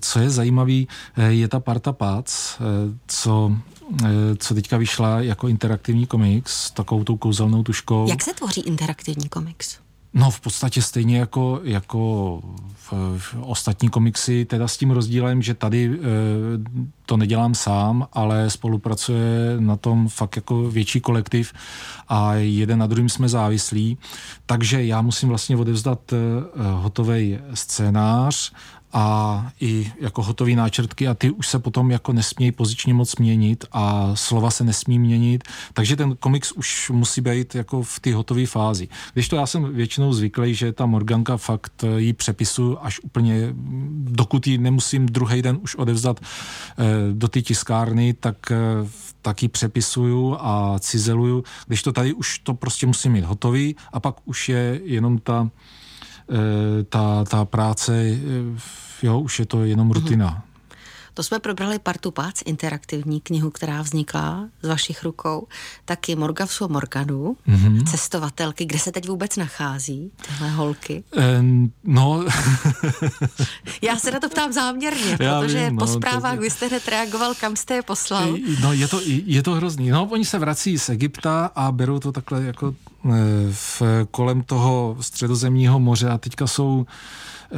co 0.00 0.18
je 0.18 0.30
zajímavý, 0.30 0.88
je 1.28 1.48
ta 1.48 1.60
parta 1.60 1.92
Pác, 1.92 2.58
co 3.06 3.41
Eh, 4.04 4.08
co 4.38 4.54
teďka 4.54 4.76
vyšla 4.76 5.20
jako 5.20 5.48
interaktivní 5.48 6.06
komiks, 6.06 6.70
takovou 6.70 7.04
tou 7.04 7.16
kouzelnou 7.16 7.62
tuškou. 7.62 8.08
Jak 8.08 8.22
se 8.22 8.34
tvoří 8.34 8.60
interaktivní 8.60 9.28
komiks? 9.28 9.78
No 10.14 10.30
v 10.30 10.40
podstatě 10.40 10.82
stejně 10.82 11.18
jako, 11.18 11.60
jako 11.64 12.40
v, 12.74 12.92
v 13.18 13.34
ostatní 13.40 13.88
komiksy, 13.88 14.44
teda 14.44 14.68
s 14.68 14.76
tím 14.76 14.90
rozdílem, 14.90 15.42
že 15.42 15.54
tady 15.54 15.84
e, 15.84 15.98
to 17.06 17.16
nedělám 17.16 17.54
sám, 17.54 18.08
ale 18.12 18.50
spolupracuje 18.50 19.56
na 19.58 19.76
tom 19.76 20.08
fakt 20.08 20.36
jako 20.36 20.70
větší 20.70 21.00
kolektiv 21.00 21.52
a 22.08 22.34
jeden 22.34 22.78
na 22.78 22.86
druhým 22.86 23.08
jsme 23.08 23.28
závislí. 23.28 23.98
Takže 24.46 24.84
já 24.84 25.02
musím 25.02 25.28
vlastně 25.28 25.56
odevzdat 25.56 26.12
e, 26.12 26.16
hotový 26.72 27.38
scénář 27.54 28.52
a 28.92 29.46
i 29.60 29.92
jako 30.00 30.22
hotové 30.22 30.50
náčrtky 30.50 31.08
a 31.08 31.14
ty 31.14 31.30
už 31.30 31.48
se 31.48 31.58
potom 31.58 31.90
jako 31.90 32.12
nesmějí 32.12 32.52
pozičně 32.52 32.94
moc 32.94 33.16
měnit 33.16 33.64
a 33.72 34.10
slova 34.14 34.50
se 34.50 34.64
nesmí 34.64 34.98
měnit, 34.98 35.44
takže 35.72 35.96
ten 35.96 36.16
komiks 36.16 36.52
už 36.52 36.90
musí 36.90 37.20
být 37.20 37.54
jako 37.54 37.82
v 37.82 38.00
té 38.00 38.14
hotové 38.14 38.46
fázi. 38.46 38.88
Když 39.12 39.28
to 39.28 39.36
já 39.36 39.46
jsem 39.46 39.74
většinou 39.74 40.12
zvyklý, 40.12 40.54
že 40.54 40.72
ta 40.72 40.86
Morganka 40.86 41.36
fakt 41.36 41.84
jí 41.96 42.12
přepisu 42.12 42.84
až 42.84 43.00
úplně, 43.00 43.48
dokud 44.04 44.46
ji 44.46 44.58
nemusím 44.58 45.06
druhý 45.06 45.42
den 45.42 45.58
už 45.62 45.74
odevzdat 45.74 46.20
eh, 46.20 46.84
do 47.12 47.28
té 47.28 47.42
tiskárny, 47.42 48.14
tak 48.14 48.36
eh, 48.50 48.56
taky 49.22 49.48
přepisuju 49.48 50.36
a 50.40 50.78
cizeluju, 50.78 51.44
když 51.66 51.82
to 51.82 51.92
tady 51.92 52.12
už 52.12 52.38
to 52.38 52.54
prostě 52.54 52.86
musím 52.86 53.12
mít 53.12 53.24
hotový 53.24 53.76
a 53.92 54.00
pak 54.00 54.14
už 54.24 54.48
je 54.48 54.80
jenom 54.84 55.18
ta, 55.18 55.50
eh, 55.50 55.91
ta, 56.88 57.24
ta 57.24 57.44
práce, 57.44 58.18
jo, 59.02 59.20
už 59.20 59.38
je 59.38 59.46
to 59.46 59.64
jenom 59.64 59.90
rutina. 59.90 60.44
To 61.14 61.22
jsme 61.22 61.38
probrali 61.38 61.78
Partu 61.78 62.10
Pác, 62.10 62.42
interaktivní 62.44 63.20
knihu, 63.20 63.50
která 63.50 63.82
vznikla 63.82 64.48
z 64.62 64.68
vašich 64.68 65.04
rukou, 65.04 65.46
taky 65.84 66.16
Morgavsu 66.16 66.64
a 66.64 66.68
Morganu, 66.68 67.36
mm-hmm. 67.48 67.90
cestovatelky, 67.90 68.64
kde 68.64 68.78
se 68.78 68.92
teď 68.92 69.08
vůbec 69.08 69.36
nachází 69.36 70.10
tyhle 70.26 70.50
holky? 70.50 71.04
Um, 71.40 71.72
no... 71.84 72.24
Já 73.82 73.96
se 73.96 74.10
na 74.10 74.20
to 74.20 74.28
ptám 74.28 74.52
záměrně, 74.52 75.16
Já 75.20 75.40
protože 75.40 75.64
vím, 75.64 75.76
no, 75.76 75.86
po 75.86 75.92
zprávách 75.92 76.34
to... 76.34 76.40
vy 76.40 76.50
jste 76.50 76.66
hned 76.66 76.88
reagoval, 76.88 77.34
kam 77.34 77.56
jste 77.56 77.74
je 77.74 77.82
poslal. 77.82 78.36
No 78.60 78.72
je 78.72 78.88
to, 78.88 79.00
je 79.04 79.42
to 79.42 79.54
hrozný. 79.54 79.90
No 79.90 80.08
oni 80.10 80.24
se 80.24 80.38
vrací 80.38 80.78
z 80.78 80.88
Egypta 80.88 81.50
a 81.54 81.72
berou 81.72 81.98
to 81.98 82.12
takhle 82.12 82.42
jako 82.42 82.74
eh, 83.04 83.10
v, 83.50 83.82
kolem 84.10 84.42
toho 84.42 84.96
středozemního 85.00 85.80
moře 85.80 86.08
a 86.08 86.18
teďka 86.18 86.46
jsou 86.46 86.86
eh, 87.52 87.56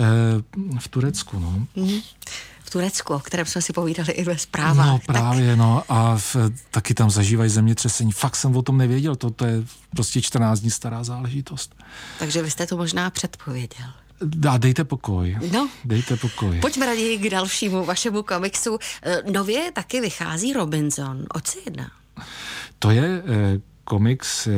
v 0.78 0.88
Turecku, 0.88 1.38
no. 1.38 1.66
Mm-hmm. 1.76 2.02
Turecku, 2.74 3.14
o 3.14 3.18
kterém 3.18 3.46
jsme 3.46 3.62
si 3.62 3.72
povídali 3.72 4.12
i 4.12 4.24
ve 4.24 4.38
zprávách. 4.38 4.86
No 4.86 5.00
právě, 5.06 5.48
tak... 5.48 5.58
no 5.58 5.82
a 5.88 6.16
v, 6.18 6.36
taky 6.70 6.94
tam 6.94 7.10
zažívají 7.10 7.50
zemětřesení. 7.50 8.12
Fakt 8.12 8.36
jsem 8.36 8.56
o 8.56 8.62
tom 8.62 8.78
nevěděl, 8.78 9.16
to, 9.16 9.30
to 9.30 9.44
je 9.44 9.62
prostě 9.90 10.22
14 10.22 10.60
dní 10.60 10.70
stará 10.70 11.04
záležitost. 11.04 11.74
Takže 12.18 12.42
vy 12.42 12.50
jste 12.50 12.66
to 12.66 12.76
možná 12.76 13.10
předpověděl. 13.10 13.86
A 14.50 14.58
dejte 14.58 14.84
pokoj. 14.84 15.38
No, 15.52 15.68
dejte 15.84 16.16
pokoj. 16.16 16.60
Pojďme 16.60 16.86
raději 16.86 17.18
k 17.18 17.30
dalšímu 17.30 17.84
vašemu 17.84 18.22
komiksu. 18.22 18.78
E, 19.02 19.22
nově 19.32 19.72
taky 19.72 20.00
vychází 20.00 20.52
Robinson. 20.52 21.24
O 21.34 21.40
co 21.40 21.58
jedná? 21.64 21.90
To 22.78 22.90
je 22.90 23.22
eh, 23.26 23.60
komiks, 23.84 24.48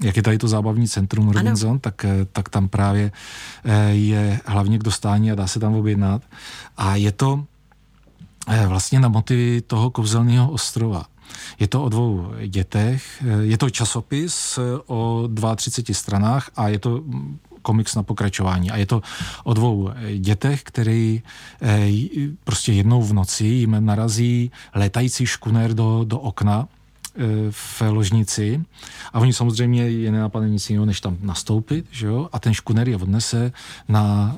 jak 0.00 0.16
je 0.16 0.22
tady 0.22 0.38
to 0.38 0.48
zábavní 0.48 0.88
centrum 0.88 1.28
Robinson, 1.28 1.78
tak, 1.78 2.06
tak 2.32 2.48
tam 2.48 2.68
právě 2.68 3.12
je 3.90 4.40
hlavně 4.46 4.78
k 4.78 4.82
dostání 4.82 5.32
a 5.32 5.34
dá 5.34 5.46
se 5.46 5.60
tam 5.60 5.74
objednat. 5.74 6.22
A 6.76 6.96
je 6.96 7.12
to 7.12 7.44
vlastně 8.66 9.00
na 9.00 9.08
motivy 9.08 9.60
toho 9.60 9.90
kouzelného 9.90 10.50
ostrova. 10.50 11.06
Je 11.58 11.68
to 11.68 11.84
o 11.84 11.88
dvou 11.88 12.32
dětech, 12.46 13.22
eh, 13.22 13.42
je 13.42 13.58
to 13.58 13.70
časopis 13.70 14.58
eh, 14.58 14.62
o 14.86 15.28
32 15.56 15.94
stranách 15.94 16.50
a 16.56 16.68
je 16.68 16.78
to 16.78 17.02
komiks 17.62 17.94
na 17.94 18.02
pokračování. 18.02 18.70
A 18.70 18.76
je 18.76 18.86
to 18.86 19.02
o 19.44 19.54
dvou 19.54 19.90
dětech, 20.18 20.62
který 20.62 21.22
prostě 22.44 22.72
jednou 22.72 23.02
v 23.02 23.12
noci 23.12 23.46
jim 23.46 23.76
narazí 23.84 24.50
létající 24.74 25.26
škuner 25.26 25.74
do, 25.74 26.04
do 26.04 26.18
okna 26.18 26.68
v 27.50 27.80
ložnici 27.80 28.64
a 29.12 29.20
oni 29.20 29.32
samozřejmě 29.32 29.90
je 29.90 30.12
nenapadne 30.12 30.48
nic 30.48 30.70
jiného, 30.70 30.86
než 30.86 31.00
tam 31.00 31.16
nastoupit, 31.20 31.86
že 31.90 32.06
jo? 32.06 32.28
a 32.32 32.38
ten 32.38 32.54
škuner 32.54 32.88
je 32.88 32.96
odnese 32.96 33.52
na, 33.88 34.36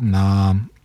na 0.00 0.56
Eh, 0.56 0.75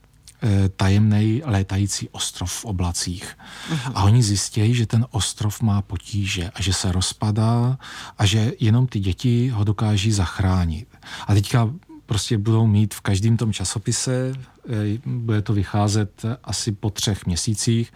tajemný 0.76 1.42
létající 1.46 2.10
ostrov 2.10 2.52
v 2.52 2.66
oblacích. 2.66 3.38
Uh-huh. 3.72 3.92
A 3.96 4.04
oni 4.04 4.24
zjistějí, 4.24 4.74
že 4.76 4.86
ten 4.86 5.06
ostrov 5.12 5.62
má 5.62 5.82
potíže 5.82 6.50
a 6.50 6.62
že 6.62 6.74
se 6.74 6.92
rozpadá 6.92 7.78
a 8.18 8.26
že 8.26 8.54
jenom 8.60 8.88
ty 8.88 9.00
děti 9.00 9.50
ho 9.50 9.64
dokáží 9.64 10.12
zachránit. 10.12 10.88
A 11.28 11.34
teďka 11.34 11.70
prostě 12.06 12.38
budou 12.38 12.68
mít 12.68 12.94
v 12.94 13.02
každém 13.02 13.38
tom 13.38 13.54
časopise, 13.54 14.34
eh, 14.70 15.00
bude 15.06 15.42
to 15.42 15.54
vycházet 15.54 16.26
asi 16.44 16.72
po 16.72 16.90
třech 16.90 17.26
měsících, 17.26 17.94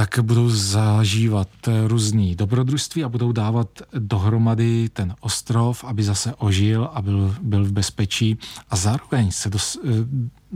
tak 0.00 0.18
budou 0.22 0.50
zažívat 0.50 1.48
různý 1.86 2.34
dobrodružství 2.34 3.04
a 3.04 3.08
budou 3.08 3.32
dávat 3.32 3.82
dohromady 3.98 4.88
ten 4.88 5.14
ostrov, 5.20 5.84
aby 5.84 6.02
zase 6.02 6.34
ožil 6.34 6.90
a 6.92 7.02
byl, 7.02 7.34
byl 7.42 7.64
v 7.64 7.72
bezpečí. 7.72 8.38
A 8.70 8.76
zároveň 8.76 9.30
se, 9.30 9.50
dos, 9.50 9.78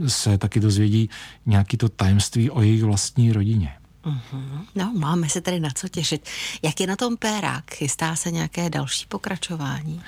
se 0.07 0.37
taky 0.37 0.59
dozvědí 0.59 1.09
nějaký 1.45 1.77
to 1.77 1.89
tajemství 1.89 2.51
o 2.51 2.61
jejich 2.61 2.83
vlastní 2.83 3.31
rodině. 3.31 3.73
Uh-huh. 4.05 4.65
No, 4.75 4.93
máme 4.97 5.29
se 5.29 5.41
tady 5.41 5.59
na 5.59 5.69
co 5.75 5.87
těšit. 5.87 6.29
Jak 6.61 6.79
je 6.79 6.87
na 6.87 6.95
tom 6.95 7.17
Pérák? 7.17 7.71
Chystá 7.71 8.15
se 8.15 8.31
nějaké 8.31 8.69
další 8.69 9.05
pokračování? 9.05 10.01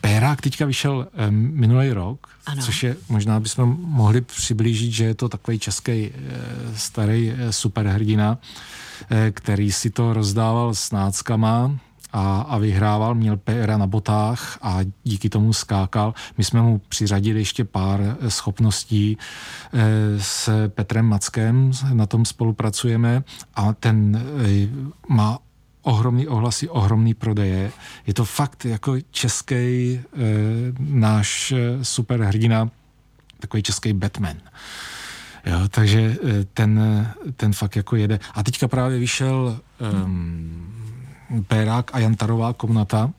Pérák 0.00 0.40
teďka 0.40 0.66
vyšel 0.66 1.08
um, 1.28 1.34
minulý 1.34 1.90
rok, 1.92 2.28
ano. 2.46 2.62
což 2.62 2.82
je, 2.82 2.96
možná 3.08 3.40
bychom 3.40 3.76
mohli 3.80 4.20
přiblížit, 4.20 4.92
že 4.92 5.04
je 5.04 5.14
to 5.14 5.28
takový 5.28 5.58
český 5.58 6.10
uh, 6.10 6.76
starý 6.76 7.30
uh, 7.30 7.36
superhrdina, 7.50 8.38
uh, 8.38 9.16
který 9.30 9.72
si 9.72 9.90
to 9.90 10.12
rozdával 10.12 10.74
s 10.74 10.90
náckama, 10.90 11.78
a, 12.12 12.40
a 12.40 12.58
vyhrával, 12.58 13.14
měl 13.14 13.36
péra 13.36 13.78
na 13.78 13.86
botách 13.86 14.58
a 14.62 14.78
díky 15.04 15.28
tomu 15.28 15.52
skákal. 15.52 16.14
My 16.38 16.44
jsme 16.44 16.62
mu 16.62 16.78
přiřadili 16.88 17.40
ještě 17.40 17.64
pár 17.64 18.00
eh, 18.00 18.30
schopností 18.30 19.18
eh, 19.72 19.80
s 20.18 20.68
Petrem 20.68 21.06
Mackem, 21.06 21.70
na 21.92 22.06
tom 22.06 22.24
spolupracujeme 22.24 23.22
a 23.54 23.72
ten 23.72 24.16
eh, 24.16 24.68
má 25.08 25.38
ohromný 25.82 26.28
ohlasy, 26.28 26.68
ohromný 26.68 27.14
prodeje. 27.14 27.72
Je 28.06 28.14
to 28.14 28.24
fakt 28.24 28.64
jako 28.64 28.96
český 29.10 30.00
náš 30.78 31.54
superhrdina, 31.82 32.70
takový 33.40 33.62
český 33.62 33.92
Batman. 33.92 34.36
Jo, 35.46 35.58
takže 35.70 36.16
ten, 36.54 36.80
ten 37.36 37.52
fakt 37.52 37.76
jako 37.76 37.96
jede. 37.96 38.20
A 38.34 38.42
teďka 38.42 38.68
právě 38.68 38.98
vyšel 38.98 39.60
um, 40.04 40.81
Pérák 41.40 41.94
a 41.94 41.98
Jantarová 41.98 42.52
komnata. 42.52 43.10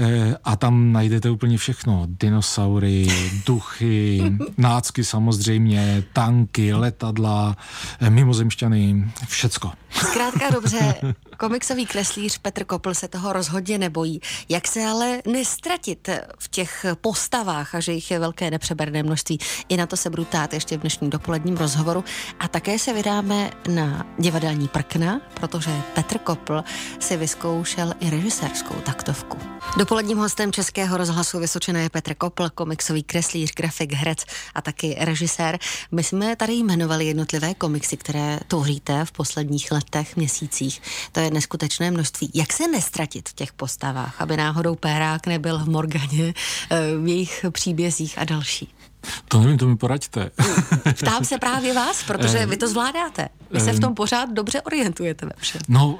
Eh, 0.00 0.36
a 0.44 0.56
tam 0.56 0.92
najdete 0.92 1.30
úplně 1.30 1.58
všechno. 1.58 2.02
Dinosaury, 2.06 3.06
duchy, 3.46 4.22
nácky 4.56 5.04
samozřejmě, 5.04 6.04
tanky, 6.12 6.74
letadla, 6.74 7.56
eh, 8.00 8.10
mimozemšťany, 8.10 9.12
všecko. 9.28 9.72
Zkrátka 9.90 10.50
dobře, 10.50 10.94
komiksový 11.38 11.86
kreslíř 11.86 12.38
Petr 12.38 12.64
Kopl 12.64 12.94
se 12.94 13.08
toho 13.08 13.32
rozhodně 13.32 13.78
nebojí. 13.78 14.20
Jak 14.48 14.68
se 14.68 14.86
ale 14.86 15.22
nestratit 15.26 16.08
v 16.38 16.48
těch 16.48 16.86
postavách 17.00 17.74
a 17.74 17.80
že 17.80 17.92
jich 17.92 18.10
je 18.10 18.18
velké 18.18 18.50
nepřeberné 18.50 19.02
množství. 19.02 19.38
I 19.68 19.76
na 19.76 19.86
to 19.86 19.96
se 19.96 20.10
budu 20.10 20.24
tát 20.24 20.54
ještě 20.54 20.76
v 20.76 20.80
dnešním 20.80 21.10
dopoledním 21.10 21.56
rozhovoru. 21.56 22.04
A 22.40 22.48
také 22.48 22.78
se 22.78 22.92
vydáme 22.92 23.50
na 23.74 24.06
divadelní 24.18 24.68
prkna, 24.68 25.20
protože 25.34 25.70
Petr 25.94 26.18
Kopl 26.18 26.64
si 26.98 27.16
vyzkoušel 27.16 27.94
i 28.00 28.10
režisérskou 28.10 28.74
taktovku. 28.74 29.38
Dopoledním 29.88 30.18
hostem 30.18 30.52
Českého 30.52 30.96
rozhlasu 30.96 31.38
Vysočené 31.38 31.82
je 31.82 31.90
Petr 31.90 32.14
Kopl, 32.14 32.50
komiksový 32.50 33.02
kreslíř, 33.02 33.52
grafik, 33.54 33.92
herec 33.92 34.24
a 34.54 34.62
taky 34.62 34.96
režisér. 35.00 35.58
My 35.92 36.04
jsme 36.04 36.36
tady 36.36 36.52
jmenovali 36.52 37.06
jednotlivé 37.06 37.54
komiksy, 37.54 37.96
které 37.96 38.40
tvoříte 38.48 39.04
v 39.04 39.12
posledních 39.12 39.72
letech, 39.72 40.16
měsících. 40.16 40.82
To 41.12 41.20
je 41.20 41.30
neskutečné 41.30 41.90
množství. 41.90 42.30
Jak 42.34 42.52
se 42.52 42.68
nestratit 42.68 43.28
v 43.28 43.34
těch 43.34 43.52
postavách, 43.52 44.20
aby 44.20 44.36
náhodou 44.36 44.74
Pérák 44.74 45.26
nebyl 45.26 45.58
v 45.58 45.68
Morganě, 45.68 46.34
eh, 46.70 46.96
v 47.02 47.08
jejich 47.08 47.44
příbězích 47.50 48.18
a 48.18 48.24
další? 48.24 48.77
To 49.28 49.40
nevím, 49.40 49.58
to 49.58 49.66
mi 49.68 49.76
poraďte. 49.76 50.30
Ptám 50.98 51.24
se 51.24 51.38
právě 51.38 51.74
vás, 51.74 52.02
protože 52.02 52.46
vy 52.46 52.56
to 52.56 52.68
zvládáte. 52.68 53.28
Vy 53.50 53.60
se 53.60 53.72
v 53.72 53.80
tom 53.80 53.94
pořád 53.94 54.32
dobře 54.32 54.62
orientujete 54.62 55.26
ve 55.26 55.32
všem. 55.38 55.60
No, 55.68 55.98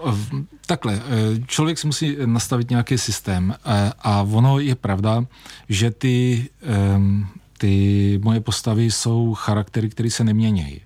takhle. 0.67 0.95
Eh, 0.95 1.00
člověk 1.47 1.79
si 1.79 1.87
musí 1.87 2.17
nastavit 2.25 2.71
nějaký 2.71 2.99
systém 2.99 3.55
eh, 3.65 3.93
a 3.99 4.23
ono 4.23 4.59
je 4.59 4.75
pravda, 4.75 5.25
že 5.69 5.91
ty, 5.91 6.49
ty 7.59 8.21
moje 8.23 8.41
postavy 8.41 8.91
jsou 8.91 9.35
charaktery, 9.35 9.88
které 9.88 10.11
se 10.11 10.25
neměnějí. 10.25 10.81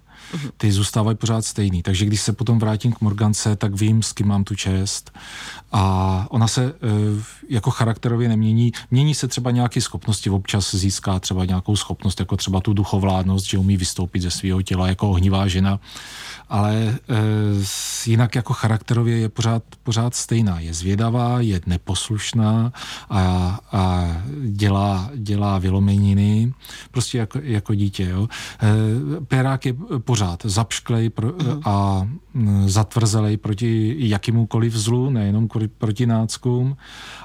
Ty 0.56 0.72
zůstávají 0.72 1.16
pořád 1.16 1.44
stejný. 1.44 1.82
Takže 1.82 2.06
když 2.06 2.20
se 2.20 2.32
potom 2.32 2.58
vrátím 2.58 2.92
k 2.92 3.00
Morgance, 3.00 3.56
tak 3.56 3.74
vím, 3.74 4.02
s 4.02 4.12
kým 4.12 4.26
mám 4.26 4.44
tu 4.44 4.54
čest. 4.54 5.10
A 5.72 6.26
ona 6.30 6.48
se 6.48 6.64
e, 6.64 6.72
jako 7.48 7.70
charakterově 7.70 8.28
nemění. 8.28 8.72
Mění 8.90 9.14
se 9.14 9.28
třeba 9.28 9.50
nějaké 9.50 9.80
schopnosti, 9.80 10.30
občas 10.30 10.74
získá 10.74 11.20
třeba 11.20 11.44
nějakou 11.44 11.76
schopnost, 11.76 12.20
jako 12.20 12.36
třeba 12.36 12.60
tu 12.60 12.72
duchovládnost, 12.72 13.46
že 13.46 13.58
umí 13.58 13.76
vystoupit 13.76 14.22
ze 14.22 14.30
svého 14.30 14.62
těla 14.62 14.88
jako 14.88 15.10
ohnivá 15.10 15.48
žena 15.48 15.80
ale 16.52 16.74
e, 16.76 16.96
jinak 18.06 18.34
jako 18.34 18.52
charakterově 18.52 19.18
je 19.18 19.28
pořád, 19.28 19.62
pořád 19.82 20.14
stejná. 20.14 20.60
Je 20.60 20.74
zvědavá, 20.74 21.40
je 21.40 21.60
neposlušná 21.66 22.72
a, 23.10 23.58
a 23.72 24.16
dělá, 24.44 25.10
dělá 25.14 25.58
vylomeniny, 25.58 26.52
prostě 26.90 27.18
jako, 27.18 27.38
jako 27.42 27.74
dítě. 27.74 28.04
Jo. 28.04 28.28
E, 28.62 29.20
Perák 29.20 29.66
je 29.66 29.74
pořád 30.12 30.42
zapšklej 30.44 31.10
pro, 31.10 31.28
mhm. 31.28 31.60
a 31.64 32.08
zatvrzelej 32.66 33.36
proti 33.36 33.94
jakémukoliv 33.98 34.72
zlu, 34.76 35.10
nejenom 35.10 35.48
proti 35.78 36.06
náckům 36.06 36.76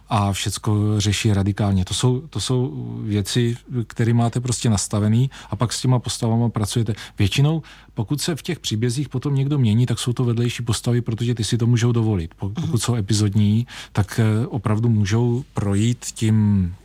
a 0.09 0.31
všecko 0.31 0.71
řeší 0.97 1.33
radikálně. 1.33 1.85
To 1.85 1.93
jsou, 1.93 2.21
to 2.29 2.39
jsou 2.39 2.59
věci, 3.03 3.57
které 3.87 4.13
máte 4.13 4.39
prostě 4.39 4.69
nastavený 4.69 5.29
a 5.49 5.55
pak 5.55 5.73
s 5.73 5.81
těma 5.81 5.99
postavama 5.99 6.49
pracujete. 6.49 6.93
Většinou, 7.19 7.61
pokud 7.93 8.21
se 8.21 8.35
v 8.35 8.41
těch 8.41 8.59
příbězích 8.59 9.09
potom 9.09 9.35
někdo 9.35 9.57
mění, 9.57 9.85
tak 9.85 9.99
jsou 9.99 10.13
to 10.13 10.23
vedlejší 10.23 10.63
postavy, 10.63 11.01
protože 11.01 11.35
ty 11.35 11.43
si 11.43 11.57
to 11.57 11.67
můžou 11.67 11.91
dovolit. 11.91 12.33
Pokud 12.39 12.79
jsou 12.79 12.95
epizodní, 12.95 13.67
tak 13.91 14.19
eh, 14.19 14.47
opravdu 14.47 14.89
můžou 14.89 15.43
projít 15.53 16.05
tím, 16.13 16.75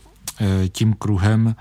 tím 0.73 0.95
kruhem 0.95 1.55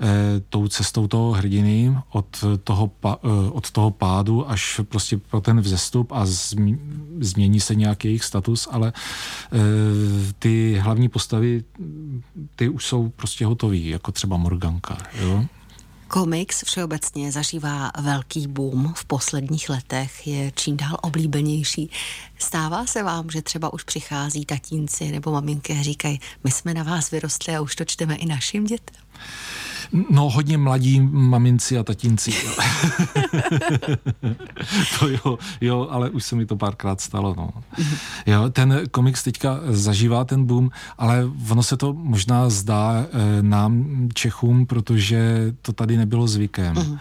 Eh, 0.00 0.40
tou 0.48 0.68
cestou 0.68 1.08
toho 1.08 1.32
hrdiny 1.32 1.96
od 2.12 2.44
toho, 2.64 2.90
eh, 3.06 3.28
od 3.50 3.70
toho 3.70 3.90
pádu 3.90 4.50
až 4.50 4.80
prostě 4.88 5.16
pro 5.16 5.40
ten 5.40 5.60
vzestup 5.60 6.12
a 6.12 6.26
změní 7.20 7.60
se 7.60 7.74
nějaký 7.74 8.08
jejich 8.08 8.24
status, 8.24 8.68
ale 8.70 8.92
eh, 8.92 9.58
ty 10.38 10.78
hlavní 10.80 11.08
postavy, 11.08 11.64
ty 12.56 12.68
už 12.68 12.86
jsou 12.86 13.08
prostě 13.08 13.46
hotový, 13.46 13.88
jako 13.88 14.12
třeba 14.12 14.36
Morganka. 14.36 14.98
Jo? 15.20 15.44
Komiks 16.08 16.64
všeobecně 16.64 17.32
zažívá 17.32 17.90
velký 18.00 18.46
boom 18.46 18.92
v 18.96 19.04
posledních 19.04 19.68
letech, 19.68 20.26
je 20.26 20.52
čím 20.54 20.76
dál 20.76 20.96
oblíbenější. 21.02 21.90
Stává 22.38 22.86
se 22.86 23.02
vám, 23.02 23.30
že 23.30 23.42
třeba 23.42 23.72
už 23.72 23.82
přichází 23.82 24.46
tatínci 24.46 25.10
nebo 25.10 25.32
maminky 25.32 25.72
a 25.72 25.82
říkají, 25.82 26.20
my 26.44 26.50
jsme 26.50 26.74
na 26.74 26.82
vás 26.82 27.10
vyrostli 27.10 27.56
a 27.56 27.60
už 27.60 27.76
to 27.76 27.84
čteme 27.84 28.16
i 28.16 28.26
našim 28.26 28.64
dětem? 28.64 29.02
No, 30.10 30.30
hodně 30.30 30.58
mladí 30.58 31.00
maminci 31.00 31.78
a 31.78 31.82
tatínci. 31.82 32.32
to 34.98 35.08
jo, 35.08 35.38
jo, 35.60 35.88
ale 35.90 36.10
už 36.10 36.24
se 36.24 36.36
mi 36.36 36.46
to 36.46 36.56
párkrát 36.56 37.00
stalo. 37.00 37.34
No. 37.36 37.50
Jo, 38.26 38.50
ten 38.50 38.82
komiks 38.90 39.22
teďka 39.22 39.60
zažívá 39.68 40.24
ten 40.24 40.44
boom, 40.44 40.70
ale 40.98 41.24
ono 41.50 41.62
se 41.62 41.76
to 41.76 41.92
možná 41.92 42.50
zdá 42.50 43.06
e, 43.12 43.42
nám, 43.42 43.86
Čechům, 44.14 44.66
protože 44.66 45.52
to 45.62 45.72
tady 45.72 45.96
nebylo 45.96 46.28
zvykem. 46.28 46.74
Uh-huh. 46.74 46.98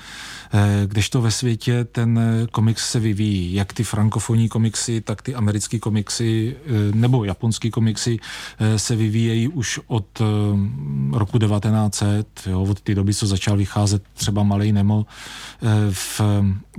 E, 0.56 0.88
kdežto 0.88 1.22
ve 1.22 1.32
světě 1.32 1.84
ten 1.84 2.20
komiks 2.52 2.92
se 2.92 3.00
vyvíjí. 3.00 3.54
Jak 3.54 3.74
ty 3.74 3.84
frankofonní 3.84 4.50
komiksy, 4.50 5.02
tak 5.02 5.22
ty 5.22 5.36
americké 5.36 5.80
komiksy 5.80 6.56
e, 6.66 6.96
nebo 6.96 7.24
japonský 7.24 7.72
komiksy 7.72 8.20
se 8.78 8.96
vyvíjejí 8.96 9.48
už 9.48 9.80
od 9.88 10.22
roku 11.12 11.40
1900, 11.40 12.28
jo, 12.48 12.62
od 12.62 12.82
té 12.82 12.96
doby, 12.96 13.14
co 13.14 13.28
začal 13.28 13.58
vycházet 13.58 14.04
třeba 14.14 14.44
Malej 14.44 14.72
Nemo 14.72 15.06
eh, 15.06 15.68
v 15.92 16.22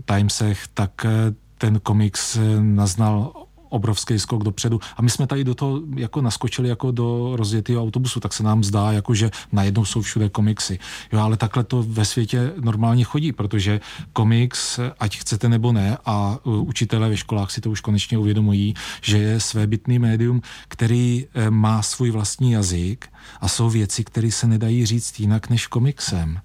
Timesech, 0.04 0.68
tak 0.74 1.04
eh, 1.04 1.34
ten 1.58 1.80
komiks 1.80 2.36
eh, 2.36 2.40
naznal 2.60 3.45
obrovský 3.76 4.18
skok 4.18 4.44
dopředu. 4.44 4.80
A 4.96 5.02
my 5.02 5.10
jsme 5.10 5.26
tady 5.26 5.44
do 5.44 5.54
toho 5.54 5.80
jako 5.96 6.20
naskočili 6.20 6.68
jako 6.68 6.90
do 6.90 7.36
rozjetého 7.36 7.82
autobusu, 7.82 8.20
tak 8.20 8.32
se 8.32 8.42
nám 8.42 8.64
zdá, 8.64 8.92
jako 8.92 9.14
že 9.14 9.30
najednou 9.52 9.84
jsou 9.84 10.02
všude 10.02 10.28
komiksy. 10.28 10.78
Jo, 11.12 11.20
ale 11.20 11.36
takhle 11.36 11.64
to 11.64 11.84
ve 11.88 12.04
světě 12.04 12.52
normálně 12.60 13.04
chodí, 13.04 13.32
protože 13.32 13.80
komiks, 14.12 14.80
ať 15.00 15.16
chcete 15.16 15.48
nebo 15.48 15.72
ne, 15.72 15.98
a 16.06 16.38
učitelé 16.44 17.08
ve 17.08 17.16
školách 17.16 17.50
si 17.50 17.60
to 17.60 17.70
už 17.70 17.80
konečně 17.80 18.18
uvědomují, 18.18 18.74
že 19.02 19.18
je 19.18 19.40
svébytný 19.40 19.98
médium, 19.98 20.42
který 20.68 21.26
má 21.50 21.82
svůj 21.82 22.10
vlastní 22.10 22.52
jazyk, 22.52 23.08
a 23.40 23.48
jsou 23.48 23.70
věci, 23.70 24.04
které 24.04 24.30
se 24.30 24.46
nedají 24.46 24.86
říct 24.86 25.20
jinak 25.20 25.50
než 25.50 25.66
komiksem. 25.66 26.40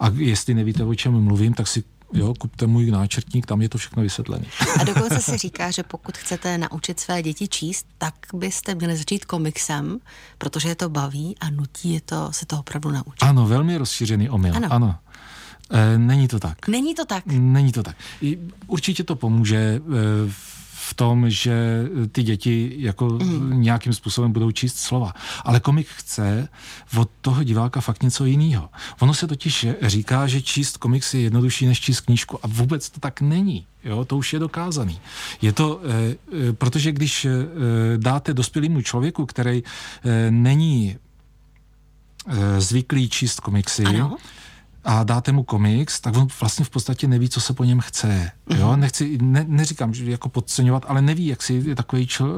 A 0.00 0.08
jestli 0.14 0.54
nevíte, 0.54 0.84
o 0.84 0.94
čem 0.94 1.20
mluvím, 1.20 1.54
tak 1.54 1.66
si 1.66 1.84
jo, 2.12 2.34
kupte 2.34 2.66
můj 2.66 2.90
náčrtník, 2.90 3.46
tam 3.46 3.62
je 3.62 3.68
to 3.68 3.78
všechno 3.78 4.02
vysvětlené. 4.02 4.44
A 4.80 4.84
dokonce 4.84 5.22
se 5.22 5.38
říká, 5.38 5.70
že 5.70 5.82
pokud 5.82 6.16
chcete 6.16 6.58
naučit 6.58 7.00
své 7.00 7.22
děti 7.22 7.48
číst, 7.48 7.86
tak 7.98 8.14
byste 8.34 8.74
měli 8.74 8.96
začít 8.96 9.24
komiksem, 9.24 9.98
protože 10.38 10.68
je 10.68 10.74
to 10.74 10.88
baví 10.88 11.36
a 11.40 11.50
nutí 11.50 11.94
je 11.94 12.00
to 12.00 12.28
se 12.32 12.46
to 12.46 12.58
opravdu 12.58 12.90
naučit. 12.90 13.22
Ano, 13.22 13.46
velmi 13.46 13.76
rozšířený 13.76 14.30
omyl. 14.30 14.56
Ano. 14.56 14.72
ano. 14.72 14.98
E, 15.70 15.98
není 15.98 16.28
to 16.28 16.38
tak. 16.38 16.68
Není 16.68 16.94
to 16.94 17.04
tak. 17.04 17.26
Není 17.26 17.72
to 17.72 17.82
tak. 17.82 17.96
I, 18.20 18.38
určitě 18.66 19.04
to 19.04 19.16
pomůže 19.16 19.56
e, 19.56 19.80
v 20.28 20.55
tom, 20.94 21.30
že 21.30 21.84
ty 22.12 22.22
děti 22.22 22.74
jako 22.78 23.08
mm. 23.08 23.62
nějakým 23.62 23.92
způsobem 23.92 24.32
budou 24.32 24.50
číst 24.50 24.78
slova. 24.78 25.12
Ale 25.44 25.60
komik 25.60 25.88
chce 25.88 26.48
od 26.98 27.10
toho 27.20 27.42
diváka 27.42 27.80
fakt 27.80 28.02
něco 28.02 28.24
jiného. 28.24 28.68
Ono 29.00 29.14
se 29.14 29.26
totiž 29.26 29.66
říká, 29.82 30.26
že 30.26 30.42
číst 30.42 30.76
komiks 30.76 31.14
je 31.14 31.20
jednodušší 31.20 31.66
než 31.66 31.80
číst 31.80 32.00
knížku 32.00 32.38
a 32.42 32.46
vůbec 32.46 32.90
to 32.90 33.00
tak 33.00 33.20
není. 33.20 33.66
Jo, 33.84 34.04
to 34.04 34.16
už 34.16 34.32
je 34.32 34.38
dokázaný. 34.38 35.00
Je 35.42 35.52
to, 35.52 35.80
e, 35.84 36.16
e, 36.48 36.52
protože 36.52 36.92
když 36.92 37.24
e, 37.24 37.30
dáte 37.96 38.34
dospělému 38.34 38.82
člověku, 38.82 39.26
který 39.26 39.62
e, 40.04 40.30
není 40.30 40.96
e, 42.26 42.60
zvyklý 42.60 43.08
číst 43.08 43.40
komiksy, 43.40 43.84
ano 43.84 44.16
a 44.86 45.04
dáte 45.04 45.32
mu 45.32 45.42
komiks, 45.42 46.00
tak 46.00 46.16
on 46.16 46.28
vlastně 46.40 46.64
v 46.64 46.70
podstatě 46.70 47.08
neví, 47.08 47.28
co 47.28 47.40
se 47.40 47.52
po 47.52 47.64
něm 47.64 47.80
chce. 47.80 48.30
Jo? 48.58 48.70
Mhm. 48.70 48.80
Nechci, 48.80 49.18
ne, 49.22 49.44
neříkám, 49.48 49.94
že 49.94 50.10
jako 50.10 50.28
podceňovat, 50.28 50.84
ale 50.88 51.02
neví, 51.02 51.26
jak 51.26 51.42
si 51.42 51.74
takový 51.74 52.06
čl, 52.06 52.36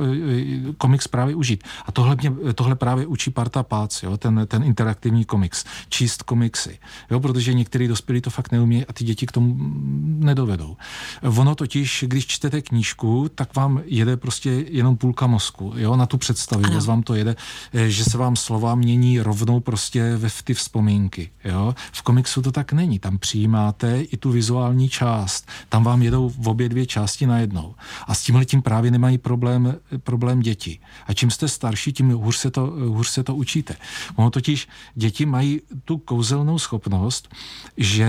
eh, 0.69 0.73
komiks 0.79 1.09
právě 1.09 1.35
užít. 1.35 1.65
A 1.87 1.93
tohle, 1.93 2.17
mě, 2.21 2.33
tohle 2.55 2.75
právě 2.75 3.07
učí 3.07 3.31
Parta 3.31 3.63
Pác, 3.63 4.03
jo? 4.03 4.17
Ten, 4.17 4.47
ten 4.49 4.63
interaktivní 4.63 5.25
komiks, 5.25 5.65
číst 5.89 6.23
komiksy. 6.23 6.79
Jo? 7.11 7.21
Protože 7.21 7.55
některý 7.55 7.89
dospělí 7.89 8.21
to 8.21 8.31
fakt 8.31 8.53
neumí 8.53 8.87
a 8.87 8.93
ty 8.93 9.05
děti 9.05 9.27
k 9.27 9.33
tomu 9.33 9.57
nedovedou. 10.05 10.77
Ono 11.23 11.55
totiž, 11.55 12.05
když 12.07 12.27
čtete 12.27 12.63
knížku, 12.63 13.29
tak 13.35 13.57
vám 13.57 13.81
jede 13.85 14.17
prostě 14.17 14.51
jenom 14.51 14.97
půlka 14.97 15.27
mozku, 15.27 15.73
jo? 15.77 15.97
na 15.97 16.07
tu 16.07 16.19
představivost 16.19 16.87
vám 16.87 17.03
to 17.03 17.15
jede, 17.15 17.37
eh, 17.75 17.91
že 17.91 18.05
se 18.05 18.19
vám 18.19 18.37
slova 18.37 18.75
mění 18.75 19.21
rovnou 19.21 19.61
prostě 19.61 20.17
ve 20.17 20.29
ty 20.45 20.55
vzpomínky. 20.55 21.31
Jo? 21.45 21.75
V 21.93 22.03
komiksu 22.03 22.38
komiksu 22.38 22.42
to 22.42 22.53
tak 22.53 22.72
není. 22.72 22.98
Tam 22.98 23.18
přijímáte 23.18 24.03
i 24.03 24.16
tu 24.16 24.31
vizuální 24.31 24.88
část. 24.88 25.48
Tam 25.68 25.85
vám 25.85 26.03
jedou 26.03 26.29
v 26.29 26.48
obě 26.48 26.68
dvě 26.68 26.87
části 26.87 27.27
najednou. 27.27 27.74
A 28.07 28.14
s 28.14 28.22
tímhle 28.22 28.44
tím 28.44 28.62
právě 28.62 28.90
nemají 28.90 29.18
problém, 29.18 29.77
problém 30.03 30.40
děti. 30.40 30.79
A 31.07 31.12
čím 31.14 31.31
jste 31.31 31.48
starší, 31.48 31.92
tím 31.92 32.11
hůř 32.11 32.37
se 32.37 32.51
to, 32.51 32.66
hůř 32.66 33.09
se 33.09 33.22
to 33.22 33.35
učíte. 33.35 33.77
Ono 34.16 34.31
totiž 34.31 34.68
děti 34.94 35.27
mají 35.27 35.61
tu 35.85 35.98
kouzelnou 35.98 36.59
schopnost, 36.59 37.29
že 37.77 38.09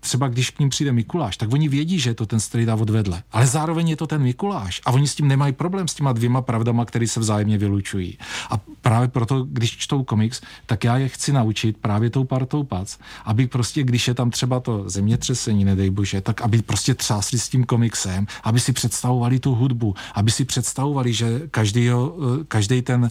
třeba 0.00 0.28
když 0.28 0.50
k 0.50 0.58
ním 0.58 0.68
přijde 0.68 0.92
Mikuláš, 0.92 1.36
tak 1.36 1.52
oni 1.52 1.68
vědí, 1.68 1.98
že 1.98 2.10
je 2.10 2.14
to 2.14 2.26
ten 2.26 2.40
strejda 2.40 2.74
odvedle. 2.74 3.22
Ale 3.32 3.46
zároveň 3.46 3.88
je 3.88 3.96
to 3.96 4.06
ten 4.06 4.22
Mikuláš. 4.22 4.80
A 4.84 4.92
oni 4.92 5.06
s 5.06 5.14
tím 5.14 5.28
nemají 5.28 5.52
problém 5.52 5.88
s 5.88 5.94
těma 5.94 6.12
dvěma 6.12 6.42
pravdama, 6.42 6.84
které 6.84 7.06
se 7.06 7.20
vzájemně 7.20 7.58
vylučují. 7.58 8.18
A 8.50 8.60
právě 8.80 9.08
proto, 9.08 9.44
když 9.44 9.76
čtou 9.76 10.04
komiks, 10.04 10.40
tak 10.66 10.84
já 10.84 10.96
je 10.96 11.08
chci 11.08 11.32
naučit 11.32 11.76
právě 11.76 12.10
tou 12.10 12.24
partou 12.24 12.64
pac, 12.64 12.98
aby 13.24 13.46
prostě, 13.56 13.82
když 13.82 14.08
je 14.08 14.14
tam 14.14 14.30
třeba 14.30 14.60
to 14.60 14.84
zemětřesení, 14.86 15.64
nedej 15.64 15.90
bože, 15.90 16.20
tak 16.20 16.40
aby 16.40 16.62
prostě 16.62 16.94
třásli 16.94 17.38
s 17.38 17.48
tím 17.48 17.64
komiksem, 17.64 18.26
aby 18.44 18.60
si 18.60 18.72
představovali 18.72 19.40
tu 19.40 19.54
hudbu, 19.54 19.94
aby 20.14 20.30
si 20.30 20.44
představovali, 20.44 21.12
že 21.12 21.48
každý, 21.50 21.88
eh, 21.88 21.94
každý 22.48 22.82
ten, 22.82 23.10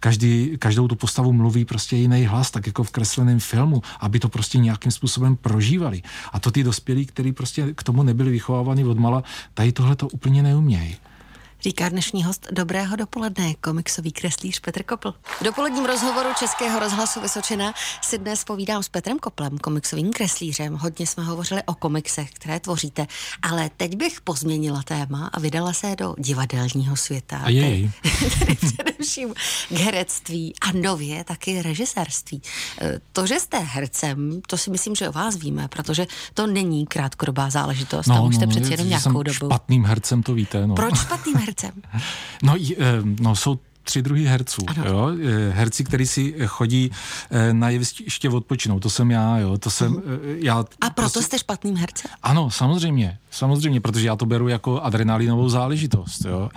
každý, 0.00 0.56
každou 0.58 0.88
tu 0.88 0.96
postavu 0.96 1.32
mluví 1.32 1.64
prostě 1.64 1.96
jiný 1.96 2.28
hlas, 2.28 2.50
tak 2.50 2.66
jako 2.66 2.84
v 2.84 2.90
kresleném 2.90 3.40
filmu, 3.40 3.82
aby 4.00 4.20
to 4.20 4.28
prostě 4.28 4.58
nějakým 4.58 4.92
způsobem 4.92 5.36
prožívali. 5.36 6.02
A 6.32 6.40
to 6.40 6.50
ty 6.50 6.60
dospělí, 6.60 7.06
kteří 7.06 7.32
prostě 7.32 7.72
k 7.72 7.82
tomu 7.82 8.02
nebyli 8.02 8.30
vychováváni 8.30 8.84
od 8.84 8.98
mala, 8.98 9.24
tady 9.54 9.72
tohle 9.72 9.96
to 9.96 10.08
úplně 10.08 10.42
neumějí. 10.42 10.96
Říká 11.60 11.88
dnešní 11.88 12.24
host 12.24 12.46
Dobrého 12.52 12.96
dopoledne, 12.96 13.54
komiksový 13.54 14.12
kreslíř 14.12 14.60
Petr 14.60 14.82
Kopl. 14.82 15.14
V 15.40 15.44
dopoledním 15.44 15.84
rozhovoru 15.84 16.28
Českého 16.38 16.78
rozhlasu 16.78 17.20
Vysočina 17.20 17.74
si 18.02 18.18
dnes 18.18 18.44
povídám 18.44 18.82
s 18.82 18.88
Petrem 18.88 19.18
Koplem, 19.18 19.58
komiksovým 19.58 20.12
kreslířem. 20.12 20.74
Hodně 20.74 21.06
jsme 21.06 21.24
hovořili 21.24 21.62
o 21.66 21.74
komiksech, 21.74 22.30
které 22.30 22.60
tvoříte, 22.60 23.06
ale 23.42 23.70
teď 23.76 23.96
bych 23.96 24.20
pozměnila 24.20 24.82
téma 24.82 25.30
a 25.32 25.40
vydala 25.40 25.72
se 25.72 25.96
do 25.98 26.14
divadelního 26.18 26.96
světa. 26.96 27.38
A 27.38 27.48
jej. 27.48 27.90
Tedy 28.38 28.54
především 28.56 29.34
k 29.68 29.72
herectví 29.72 30.54
a 30.60 30.72
nově 30.72 31.24
taky 31.24 31.62
režisérství. 31.62 32.42
E, 32.80 33.00
to, 33.12 33.26
že 33.26 33.40
jste 33.40 33.58
hercem, 33.58 34.40
to 34.46 34.58
si 34.58 34.70
myslím, 34.70 34.94
že 34.94 35.08
o 35.08 35.12
vás 35.12 35.36
víme, 35.36 35.68
protože 35.68 36.06
to 36.34 36.46
není 36.46 36.86
krátkodobá 36.86 37.50
záležitost. 37.50 38.06
No, 38.06 38.26
už 38.26 38.36
jste 38.36 38.46
no, 38.46 38.50
přeci 38.50 38.72
jenom 38.72 38.88
nějakou 38.88 39.22
dobu. 39.22 39.34
špatným 39.34 39.84
hercem, 39.84 40.22
to 40.22 40.34
víte. 40.34 40.66
No. 40.66 40.74
Proč 40.74 40.98
špatným 40.98 41.36
hercem? 41.36 41.45
No, 42.42 42.54
eh, 42.78 43.02
no, 43.20 43.36
jsou 43.36 43.58
tři 43.86 44.02
druhy 44.02 44.24
herců. 44.24 44.62
Jo? 44.84 45.10
Eh, 45.22 45.50
herci, 45.50 45.84
kteří 45.84 46.06
si 46.06 46.34
chodí 46.46 46.90
eh, 47.30 47.52
na 47.52 47.70
jeviště 47.70 48.30
odpočinou, 48.30 48.80
to 48.80 48.90
jsem 48.90 49.10
já. 49.10 49.38
Jo? 49.38 49.58
To 49.58 49.70
jsem, 49.70 49.94
uh-huh. 49.94 50.36
já 50.38 50.58
A 50.58 50.64
proto 50.90 50.94
prostě... 50.94 51.22
jste 51.22 51.38
špatným 51.38 51.76
hercem? 51.76 52.10
Ano, 52.22 52.50
samozřejmě. 52.50 53.18
Samozřejmě, 53.30 53.80
protože 53.80 54.06
já 54.06 54.16
to 54.16 54.26
beru 54.26 54.48
jako 54.48 54.80
adrenalinovou 54.80 55.48
záležitost. 55.48 56.24
Jo? 56.24 56.50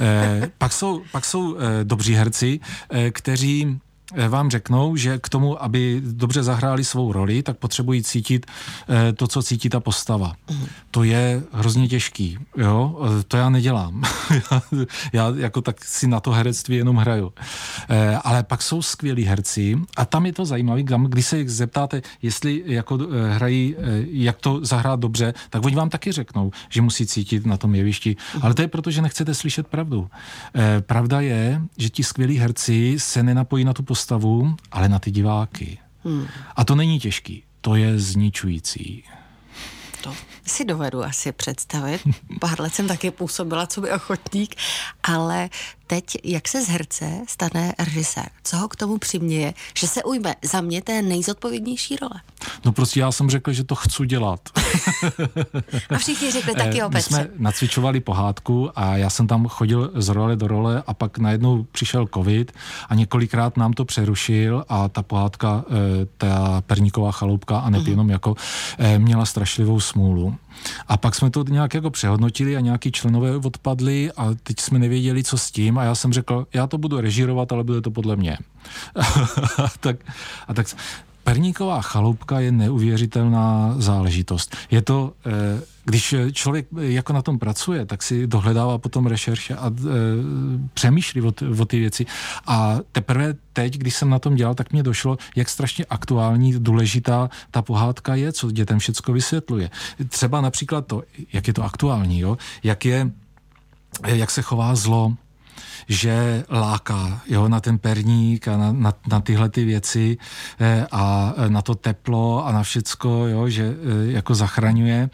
eh, 0.00 0.50
pak 0.58 0.72
jsou, 0.72 1.02
pak 1.12 1.24
jsou 1.24 1.56
eh, 1.56 1.84
dobří 1.84 2.14
herci, 2.14 2.60
eh, 2.90 3.10
kteří 3.10 3.80
vám 4.28 4.50
řeknou, 4.50 4.96
že 4.96 5.18
k 5.18 5.28
tomu, 5.28 5.62
aby 5.62 6.02
dobře 6.04 6.42
zahráli 6.42 6.84
svou 6.84 7.12
roli, 7.12 7.42
tak 7.42 7.58
potřebují 7.58 8.02
cítit 8.02 8.46
eh, 8.88 9.12
to, 9.12 9.26
co 9.26 9.42
cítí 9.42 9.68
ta 9.68 9.80
postava. 9.80 10.32
Mm. 10.50 10.66
To 10.90 11.04
je 11.04 11.42
hrozně 11.52 11.88
těžký, 11.88 12.38
jo? 12.56 13.06
Eh, 13.20 13.22
to 13.28 13.36
já 13.36 13.50
nedělám. 13.50 14.02
já 15.12 15.32
jako 15.36 15.60
tak 15.60 15.84
si 15.84 16.06
na 16.06 16.20
to 16.20 16.30
herectví 16.30 16.76
jenom 16.76 16.96
hraju. 16.96 17.32
Ale 18.24 18.42
pak 18.42 18.62
jsou 18.62 18.82
skvělí 18.82 19.24
herci 19.24 19.78
a 19.96 20.04
tam 20.04 20.26
je 20.26 20.32
to 20.32 20.44
zajímavé, 20.44 20.82
když 20.82 21.26
se 21.26 21.48
zeptáte, 21.48 22.02
jestli 22.22 22.62
jako 22.66 22.98
hrají, 23.30 23.76
jak 24.10 24.36
to 24.38 24.60
zahrát 24.62 25.00
dobře, 25.00 25.34
tak 25.50 25.64
oni 25.64 25.76
vám 25.76 25.90
taky 25.90 26.12
řeknou, 26.12 26.50
že 26.68 26.82
musí 26.82 27.06
cítit 27.06 27.46
na 27.46 27.56
tom 27.56 27.74
jevišti. 27.74 28.16
Mm. 28.34 28.40
Ale 28.42 28.54
to 28.54 28.62
je 28.62 28.68
proto, 28.68 28.90
že 28.90 29.02
nechcete 29.02 29.34
slyšet 29.34 29.66
pravdu. 29.66 30.08
Pravda 30.80 31.20
je, 31.20 31.60
že 31.78 31.88
ti 31.88 32.04
skvělí 32.04 32.38
herci 32.38 32.94
se 32.98 33.22
nenapojí 33.22 33.64
na 33.64 33.72
tu 33.72 33.82
postavu, 33.82 34.03
ale 34.72 34.88
na 34.88 34.98
ty 34.98 35.10
diváky. 35.10 35.78
Hmm. 36.04 36.26
A 36.56 36.64
to 36.64 36.74
není 36.74 36.98
těžký, 36.98 37.42
to 37.60 37.74
je 37.74 37.98
zničující. 37.98 39.04
To 40.04 40.14
si 40.46 40.64
dovedu 40.64 41.04
asi 41.04 41.32
představit. 41.32 42.00
Pár 42.40 42.60
let 42.60 42.74
jsem 42.74 42.88
taky 42.88 43.10
působila 43.10 43.66
co 43.66 43.80
by 43.80 43.92
ochotník, 43.92 44.54
ale 45.02 45.48
teď, 45.86 46.16
jak 46.24 46.48
se 46.48 46.62
z 46.62 46.68
herce 46.68 47.10
stane 47.28 47.72
režisér? 47.78 48.28
Co 48.44 48.56
ho 48.56 48.68
k 48.68 48.76
tomu 48.76 48.98
přiměje, 48.98 49.54
že 49.78 49.86
se 49.86 50.02
ujme 50.02 50.34
za 50.42 50.60
mě 50.60 50.82
té 50.82 51.02
nejzodpovědnější 51.02 51.96
role? 51.96 52.20
No 52.64 52.72
prostě 52.72 53.00
já 53.00 53.12
jsem 53.12 53.30
řekl, 53.30 53.52
že 53.52 53.64
to 53.64 53.74
chci 53.74 54.06
dělat. 54.06 54.40
a 55.90 55.98
všichni 55.98 56.30
řekli 56.30 56.54
taky 56.54 56.82
o 56.82 56.90
My 56.90 57.02
jsme 57.02 57.28
nacvičovali 57.38 58.00
pohádku 58.00 58.70
a 58.74 58.96
já 58.96 59.10
jsem 59.10 59.26
tam 59.26 59.48
chodil 59.48 59.90
z 59.94 60.08
role 60.08 60.36
do 60.36 60.48
role 60.48 60.82
a 60.86 60.94
pak 60.94 61.18
najednou 61.18 61.62
přišel 61.72 62.06
covid 62.14 62.52
a 62.88 62.94
několikrát 62.94 63.56
nám 63.56 63.72
to 63.72 63.84
přerušil 63.84 64.64
a 64.68 64.88
ta 64.88 65.02
pohádka, 65.02 65.64
eh, 65.70 66.06
ta 66.16 66.62
Perníková 66.66 67.12
chaloupka 67.12 67.58
a 67.58 67.70
nejenom 67.70 68.06
uh-huh. 68.06 68.10
jako, 68.10 68.34
eh, 68.78 68.98
měla 68.98 69.26
strašlivou 69.26 69.80
smůlu. 69.94 70.36
A 70.88 70.96
pak 70.96 71.14
jsme 71.14 71.30
to 71.30 71.44
nějak 71.48 71.74
jako 71.74 71.90
přehodnotili 71.90 72.56
a 72.56 72.60
nějaký 72.60 72.92
členové 72.92 73.36
odpadli 73.36 74.12
a 74.16 74.34
teď 74.42 74.60
jsme 74.60 74.78
nevěděli, 74.78 75.24
co 75.24 75.38
s 75.38 75.50
tím 75.50 75.78
a 75.78 75.84
já 75.84 75.94
jsem 75.94 76.12
řekl, 76.12 76.46
já 76.54 76.66
to 76.66 76.78
budu 76.78 77.00
režírovat, 77.00 77.52
ale 77.52 77.64
bude 77.64 77.80
to 77.80 77.90
podle 77.90 78.16
mě. 78.16 78.38
tak, 79.80 79.96
a 80.48 80.54
tak 80.54 80.66
Perníková 81.24 81.82
chaloupka 81.82 82.40
je 82.40 82.52
neuvěřitelná 82.52 83.74
záležitost. 83.78 84.56
Je 84.70 84.82
to, 84.82 85.12
eh, 85.26 85.62
když 85.84 86.14
člověk 86.32 86.66
jako 86.78 87.12
na 87.12 87.22
tom 87.22 87.38
pracuje, 87.38 87.86
tak 87.86 88.02
si 88.02 88.26
dohledává 88.26 88.78
potom 88.78 89.06
rešerše 89.06 89.54
a 89.54 89.70
eh, 89.70 89.90
přemýšlí 90.74 91.22
o, 91.22 91.32
o 91.60 91.64
ty 91.64 91.78
věci. 91.78 92.06
A 92.46 92.76
teprve 92.92 93.34
teď, 93.52 93.78
když 93.78 93.94
jsem 93.94 94.10
na 94.10 94.18
tom 94.18 94.34
dělal, 94.34 94.54
tak 94.54 94.72
mě 94.72 94.82
došlo, 94.82 95.18
jak 95.36 95.48
strašně 95.48 95.84
aktuální, 95.84 96.52
důležitá 96.58 97.30
ta 97.50 97.62
pohádka 97.62 98.14
je, 98.14 98.32
co 98.32 98.50
dětem 98.50 98.78
všecko 98.78 99.12
vysvětluje. 99.12 99.70
Třeba 100.08 100.40
například 100.40 100.86
to, 100.86 101.02
jak 101.32 101.46
je 101.46 101.54
to 101.54 101.62
aktuální, 101.62 102.20
jo? 102.20 102.38
jak 102.62 102.84
je 102.84 103.10
jak 104.02 104.30
se 104.30 104.42
chová 104.42 104.74
zlo, 104.74 105.16
že 105.88 106.44
láká 106.50 107.20
jo, 107.26 107.48
na 107.48 107.60
ten 107.60 107.78
perník 107.78 108.48
a 108.48 108.56
na, 108.56 108.72
na, 108.72 108.92
na 109.08 109.20
tyhle 109.20 109.48
ty 109.48 109.64
věci 109.64 110.18
eh, 110.60 110.86
a 110.92 111.34
na 111.48 111.62
to 111.62 111.74
teplo 111.74 112.46
a 112.46 112.52
na 112.52 112.62
všecko, 112.62 113.26
jo, 113.26 113.48
že 113.48 113.64
eh, 113.64 114.12
jako 114.12 114.34
zachraňuje. 114.34 115.10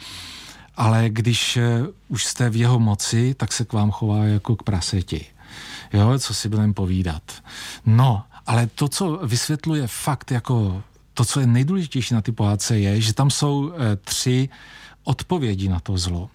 Ale 0.76 1.08
když 1.08 1.56
eh, 1.56 1.82
už 2.08 2.24
jste 2.24 2.50
v 2.50 2.56
jeho 2.56 2.78
moci, 2.78 3.34
tak 3.34 3.52
se 3.52 3.64
k 3.64 3.72
vám 3.72 3.90
chová 3.90 4.24
jako 4.24 4.56
k 4.56 4.62
praseti. 4.62 5.26
Jo, 5.92 6.18
co 6.18 6.34
si 6.34 6.48
budeme 6.48 6.72
povídat. 6.72 7.22
No, 7.86 8.22
ale 8.46 8.66
to, 8.66 8.88
co 8.88 9.20
vysvětluje 9.22 9.86
fakt 9.86 10.30
jako 10.30 10.82
to, 11.14 11.24
co 11.24 11.40
je 11.40 11.46
nejdůležitější 11.46 12.14
na 12.14 12.22
ty 12.22 12.32
pohádce, 12.32 12.78
je, 12.78 13.00
že 13.00 13.12
tam 13.12 13.30
jsou 13.30 13.72
tři 14.04 14.48
odpovědi 15.04 15.68
na 15.68 15.80
to 15.80 15.98
zlo. 15.98 16.30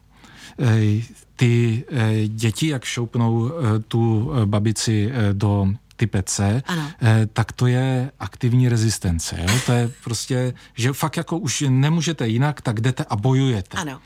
Ty 1.35 1.83
e, 1.91 2.27
děti, 2.27 2.67
jak 2.67 2.83
šoupnou 2.83 3.47
e, 3.47 3.79
tu 3.79 4.31
e, 4.33 4.45
babici 4.45 5.11
do 5.33 5.67
ty 5.95 6.07
pece, 6.07 6.63
eh, 7.01 7.27
tak 7.33 7.51
to 7.51 7.67
je 7.67 8.11
aktivní 8.19 8.69
rezistence. 8.69 9.37
Jo? 9.41 9.59
To 9.65 9.71
je 9.71 9.91
prostě, 10.03 10.53
že 10.73 10.93
fakt 10.93 11.17
jako 11.17 11.37
už 11.37 11.63
nemůžete 11.69 12.27
jinak, 12.27 12.61
tak 12.61 12.81
jdete 12.81 13.05
a 13.09 13.15
bojujete. 13.15 13.77
Ano. 13.77 13.99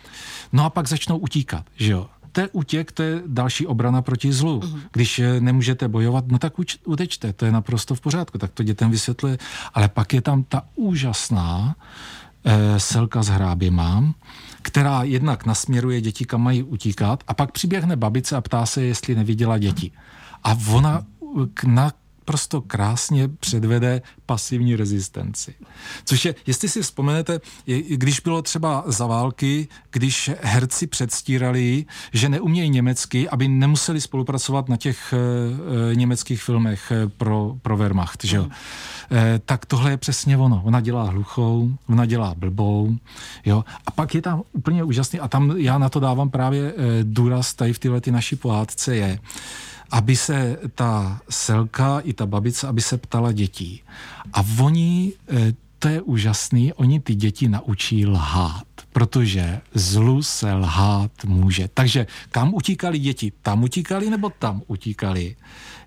No 0.54 0.66
a 0.66 0.70
pak 0.70 0.88
začnou 0.88 1.18
utíkat, 1.18 1.66
že 1.76 1.92
jo? 1.92 2.10
To 2.32 2.42
je 2.42 2.50
útěk, 2.52 2.92
to 2.92 3.04
je 3.04 3.22
další 3.28 3.68
obrana 3.68 4.02
proti 4.02 4.34
zlu. 4.34 4.60
Uh-huh. 4.60 4.80
Když 4.92 5.22
nemůžete 5.40 5.88
bojovat, 5.88 6.28
no 6.28 6.40
tak 6.40 6.60
uč, 6.60 6.78
utečte, 6.86 7.34
to 7.34 7.46
je 7.46 7.52
naprosto 7.52 7.96
v 7.96 8.02
pořádku, 8.02 8.38
tak 8.38 8.52
to 8.52 8.64
dětem 8.64 8.92
vysvětluje. 8.92 9.38
Ale 9.74 9.88
pak 9.88 10.14
je 10.14 10.22
tam 10.22 10.44
ta 10.44 10.64
úžasná 10.76 11.76
eh, 12.46 12.80
selka 12.80 13.24
s 13.24 13.28
hráběma, 13.28 14.14
která 14.62 15.04
jednak 15.04 15.46
nasměruje 15.46 16.02
děti, 16.02 16.26
kam 16.26 16.42
mají 16.42 16.64
utíkat 16.64 17.24
a 17.28 17.34
pak 17.34 17.52
přiběhne 17.52 17.96
babice 17.96 18.36
a 18.36 18.42
ptá 18.42 18.66
se, 18.66 18.84
jestli 18.84 19.16
neviděla 19.16 19.58
děti. 19.58 19.92
A 20.44 20.58
ona 20.74 21.04
na 21.66 21.92
naprosto 22.30 22.62
krásně 22.62 23.28
předvede 23.28 24.02
pasivní 24.26 24.76
rezistenci. 24.76 25.54
Což 26.06 26.26
je, 26.26 26.36
jestli 26.48 26.70
si 26.70 26.82
vzpomenete, 26.82 27.40
když 27.90 28.20
bylo 28.20 28.42
třeba 28.42 28.84
za 28.86 29.08
války, 29.08 29.68
když 29.92 30.32
herci 30.42 30.88
předstírali, 30.88 31.86
že 32.14 32.30
neumějí 32.30 32.70
německy, 32.70 33.30
aby 33.30 33.48
nemuseli 33.48 34.02
spolupracovat 34.02 34.70
na 34.70 34.78
těch 34.78 35.14
e, 35.14 35.96
německých 35.96 36.44
filmech 36.44 36.92
eh, 36.92 37.08
pro, 37.08 37.56
pro 37.62 37.78
Wehrmacht, 37.78 38.24
že 38.24 38.38
jo? 38.38 38.48
E, 39.12 39.40
tak 39.46 39.66
tohle 39.66 39.92
je 39.92 39.98
přesně 39.98 40.38
ono. 40.38 40.62
Ona 40.66 40.82
dělá 40.82 41.04
hluchou, 41.04 41.72
ona 41.90 42.06
dělá 42.06 42.36
blbou, 42.38 42.98
jo? 43.46 43.66
A 43.86 43.92
pak 43.92 44.16
je 44.16 44.22
tam 44.22 44.42
úplně 44.54 44.84
úžasný, 44.84 45.20
a 45.20 45.28
tam 45.28 45.54
já 45.58 45.78
na 45.78 45.90
to 45.90 46.00
dávám 46.00 46.30
právě 46.30 46.70
e, 46.70 46.74
důraz 47.04 47.54
tady 47.54 47.74
v 47.74 47.80
tyhle 47.80 48.02
ty 48.02 48.12
naší 48.12 48.36
pohádce 48.36 48.96
je, 48.96 49.20
aby 49.92 50.16
se 50.16 50.58
ta 50.76 51.22
selka 51.30 52.00
i 52.00 52.14
ta 52.14 52.26
babice, 52.26 52.68
aby 52.68 52.82
se 52.82 52.98
ptala 52.98 53.32
dětí. 53.32 53.84
A 54.34 54.44
oni, 54.60 55.14
eh, 55.28 55.54
to 55.80 55.88
je 55.88 56.02
úžasný, 56.02 56.74
oni 56.74 57.00
ty 57.00 57.16
děti 57.16 57.50
naučí 57.50 58.06
lhát, 58.06 58.68
protože 58.94 59.62
zlu 59.74 60.24
se 60.24 60.54
lhát 60.54 61.12
může. 61.26 61.70
Takže 61.74 62.08
kam 62.30 62.54
utíkali 62.54 63.00
děti? 63.00 63.32
Tam 63.42 63.64
utíkali 63.64 64.10
nebo 64.10 64.30
tam 64.30 64.62
utíkali? 64.68 65.36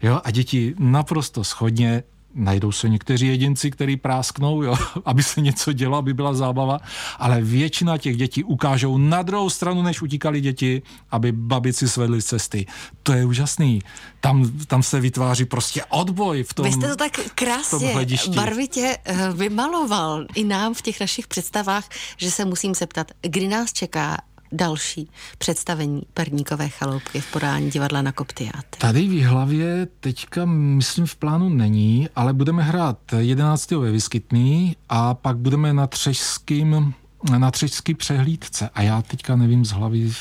Jo, 0.03 0.21
a 0.25 0.31
děti 0.31 0.75
naprosto 0.79 1.45
schodně 1.45 2.03
najdou 2.35 2.73
se 2.73 2.89
někteří 2.89 3.27
jedinci, 3.27 3.71
kteří 3.71 3.97
prásknou, 3.97 4.63
jo, 4.63 4.77
aby 5.05 5.23
se 5.23 5.41
něco 5.41 5.73
dělo, 5.73 5.97
aby 5.97 6.15
byla 6.15 6.35
zábava, 6.35 6.79
ale 7.19 7.41
většina 7.41 7.99
těch 7.99 8.17
dětí 8.17 8.45
ukážou 8.45 8.99
na 8.99 9.23
druhou 9.23 9.51
stranu, 9.51 9.83
než 9.83 10.03
utíkali 10.03 10.41
děti, 10.41 10.83
aby 11.11 11.33
babici 11.33 11.89
svedli 11.89 12.23
z 12.23 12.25
cesty. 12.25 12.67
To 13.03 13.13
je 13.13 13.25
úžasný. 13.25 13.83
Tam, 14.21 14.51
tam 14.67 14.83
se 14.83 15.01
vytváří 15.01 15.45
prostě 15.45 15.85
odboj 15.85 16.43
v 16.43 16.55
tom 16.55 16.65
Vy 16.65 16.73
jste 16.73 16.89
to 16.89 16.97
tak 16.97 17.13
krásně, 17.35 17.95
barvitě 18.35 18.99
eh, 19.05 19.33
vymaloval 19.33 20.27
i 20.35 20.45
nám 20.45 20.75
v 20.75 20.83
těch 20.83 21.01
našich 21.01 21.27
představách, 21.27 21.89
že 22.17 22.31
se 22.31 22.45
musím 22.45 22.75
zeptat, 22.75 23.11
kdy 23.21 23.49
nás 23.49 23.73
čeká 23.73 24.17
další 24.53 25.09
představení 25.39 26.03
Perníkové 26.15 26.69
chaloupky 26.69 27.21
v 27.21 27.33
podání 27.33 27.71
divadla 27.71 28.03
na 28.03 28.13
Koptiátr? 28.13 28.79
Tady 28.79 29.09
v 29.09 29.23
hlavě 29.23 29.87
teďka, 30.01 30.45
myslím, 30.45 31.07
v 31.07 31.17
plánu 31.17 31.49
není, 31.49 32.09
ale 32.17 32.33
budeme 32.33 32.63
hrát 32.63 32.99
11. 33.19 33.71
ve 33.71 33.91
Vyskytný 33.91 34.77
a 34.89 35.15
pak 35.15 35.37
budeme 35.37 35.73
na 35.73 35.87
Třešským 35.87 36.95
na 37.39 37.51
třecky 37.51 37.95
přehlídce 37.95 38.71
a 38.75 38.83
já 38.83 39.03
teďka 39.03 39.37
nevím 39.37 39.65
z 39.65 39.71
hlavy, 39.71 40.13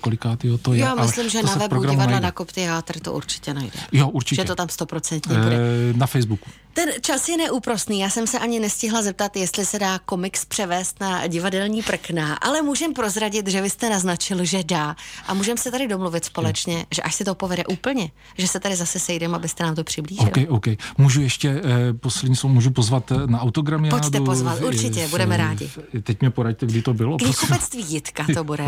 kolikátýho 0.00 0.58
to 0.58 0.72
je. 0.72 0.80
Já 0.80 0.94
myslím, 0.94 1.28
že 1.30 1.42
na 1.42 1.54
webu 1.54 1.84
divadla 1.84 2.20
na 2.20 2.32
Kop 2.32 2.52
Teatr 2.52 3.00
to 3.00 3.12
určitě 3.12 3.54
najde. 3.54 3.78
Jo, 3.92 4.08
určitě. 4.08 4.42
Že 4.42 4.46
to 4.46 4.54
tam 4.54 4.68
stoprocentně 4.68 5.38
bude. 5.38 5.56
E, 5.56 5.92
na 5.96 6.06
Facebooku. 6.06 6.50
Ten 6.78 6.88
čas 7.00 7.28
je 7.28 7.36
neúprostný. 7.36 8.00
Já 8.00 8.10
jsem 8.10 8.26
se 8.26 8.38
ani 8.38 8.60
nestihla 8.60 9.02
zeptat, 9.02 9.36
jestli 9.36 9.66
se 9.66 9.78
dá 9.78 9.98
komiks 9.98 10.44
převést 10.44 11.00
na 11.00 11.26
divadelní 11.26 11.82
prkna, 11.82 12.34
ale 12.34 12.62
můžem 12.62 12.94
prozradit, 12.94 13.48
že 13.48 13.62
vy 13.62 13.70
jste 13.70 13.90
naznačil, 13.90 14.44
že 14.44 14.64
dá. 14.64 14.96
A 15.26 15.34
můžeme 15.34 15.58
se 15.58 15.70
tady 15.70 15.88
domluvit 15.88 16.24
společně, 16.24 16.74
hmm. 16.74 16.84
že 16.94 17.02
až 17.02 17.14
se 17.14 17.24
to 17.24 17.34
povede 17.34 17.64
úplně, 17.64 18.10
že 18.38 18.48
se 18.48 18.60
tady 18.60 18.76
zase 18.76 18.98
sejdeme, 18.98 19.36
abyste 19.36 19.64
nám 19.64 19.74
to 19.74 19.84
přiblížili. 19.84 20.30
OK, 20.30 20.38
OK. 20.48 20.66
Můžu 20.98 21.20
ještě 21.22 21.48
eh, 21.48 21.92
poslední 21.92 22.36
slovo, 22.36 22.54
můžu 22.54 22.70
pozvat 22.70 23.12
eh, 23.12 23.26
na 23.26 23.40
autogramy? 23.40 23.88
Pojďte 23.90 24.20
pozvat, 24.20 24.60
určitě, 24.60 25.06
v, 25.06 25.10
budeme 25.10 25.36
rádi. 25.36 25.70
Teď 26.02 26.20
mě 26.20 26.30
poraďte, 26.30 26.66
kdy 26.66 26.82
to 26.82 26.94
bylo. 26.94 27.16
Knihkupectví 27.16 27.84
Jitka 27.88 28.24
to 28.34 28.44
bude 28.44 28.64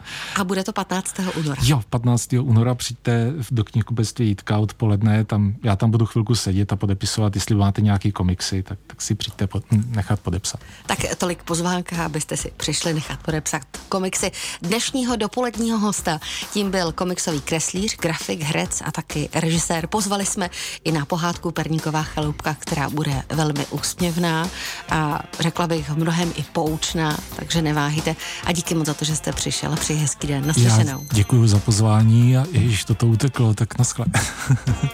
a 0.36 0.44
bude 0.44 0.64
to 0.64 0.72
15. 0.72 1.14
února. 1.36 1.62
Jo, 1.64 1.80
15. 1.90 2.32
února 2.32 2.74
přijďte 2.74 3.32
do 3.50 3.64
knihkupectví 3.64 4.28
Jitka 4.28 4.58
odpoledne, 4.58 5.24
tam, 5.24 5.54
já 5.62 5.76
tam 5.76 5.90
budu 5.90 6.06
chvilku 6.06 6.34
sedět 6.34 6.72
a 6.72 6.76
podepisovat, 6.76 7.34
jestli 7.34 7.53
máte 7.54 7.82
nějaký 7.82 8.12
komiksy, 8.12 8.62
tak, 8.62 8.78
tak 8.86 9.02
si 9.02 9.14
přijďte 9.14 9.46
pod, 9.46 9.64
nechat 9.70 10.20
podepsat. 10.20 10.60
Tak 10.86 10.98
tolik 11.18 11.42
pozvánka, 11.42 12.04
abyste 12.04 12.36
si 12.36 12.52
přišli 12.56 12.94
nechat 12.94 13.22
podepsat 13.22 13.62
komiksy 13.88 14.30
dnešního 14.62 15.16
dopoledního 15.16 15.78
hosta. 15.78 16.20
Tím 16.52 16.70
byl 16.70 16.92
komiksový 16.92 17.40
kreslíř, 17.40 17.96
grafik, 17.96 18.40
herec 18.40 18.82
a 18.84 18.90
taky 18.90 19.28
režisér. 19.34 19.86
Pozvali 19.86 20.26
jsme 20.26 20.50
i 20.84 20.92
na 20.92 21.04
pohádku 21.04 21.50
Perníková 21.50 22.02
chaloupka, 22.02 22.56
která 22.58 22.90
bude 22.90 23.22
velmi 23.34 23.66
úsměvná 23.70 24.48
a 24.90 25.22
řekla 25.40 25.66
bych 25.66 25.90
mnohem 25.90 26.32
i 26.36 26.42
poučná, 26.42 27.18
takže 27.36 27.62
neváhejte. 27.62 28.16
A 28.44 28.52
díky 28.52 28.74
moc 28.74 28.86
za 28.86 28.94
to, 28.94 29.04
že 29.04 29.16
jste 29.16 29.32
přišel 29.32 29.72
a 29.72 29.76
přeji 29.76 29.98
hezký 29.98 30.26
den. 30.26 30.46
Naslyšenou. 30.46 31.00
Já 31.00 31.06
děkuji 31.12 31.46
za 31.48 31.58
pozvání 31.58 32.36
a 32.36 32.46
ježiš, 32.52 32.84
toto 32.84 33.06
uteklo, 33.06 33.54
tak 33.54 33.78
naschle. 33.78 34.06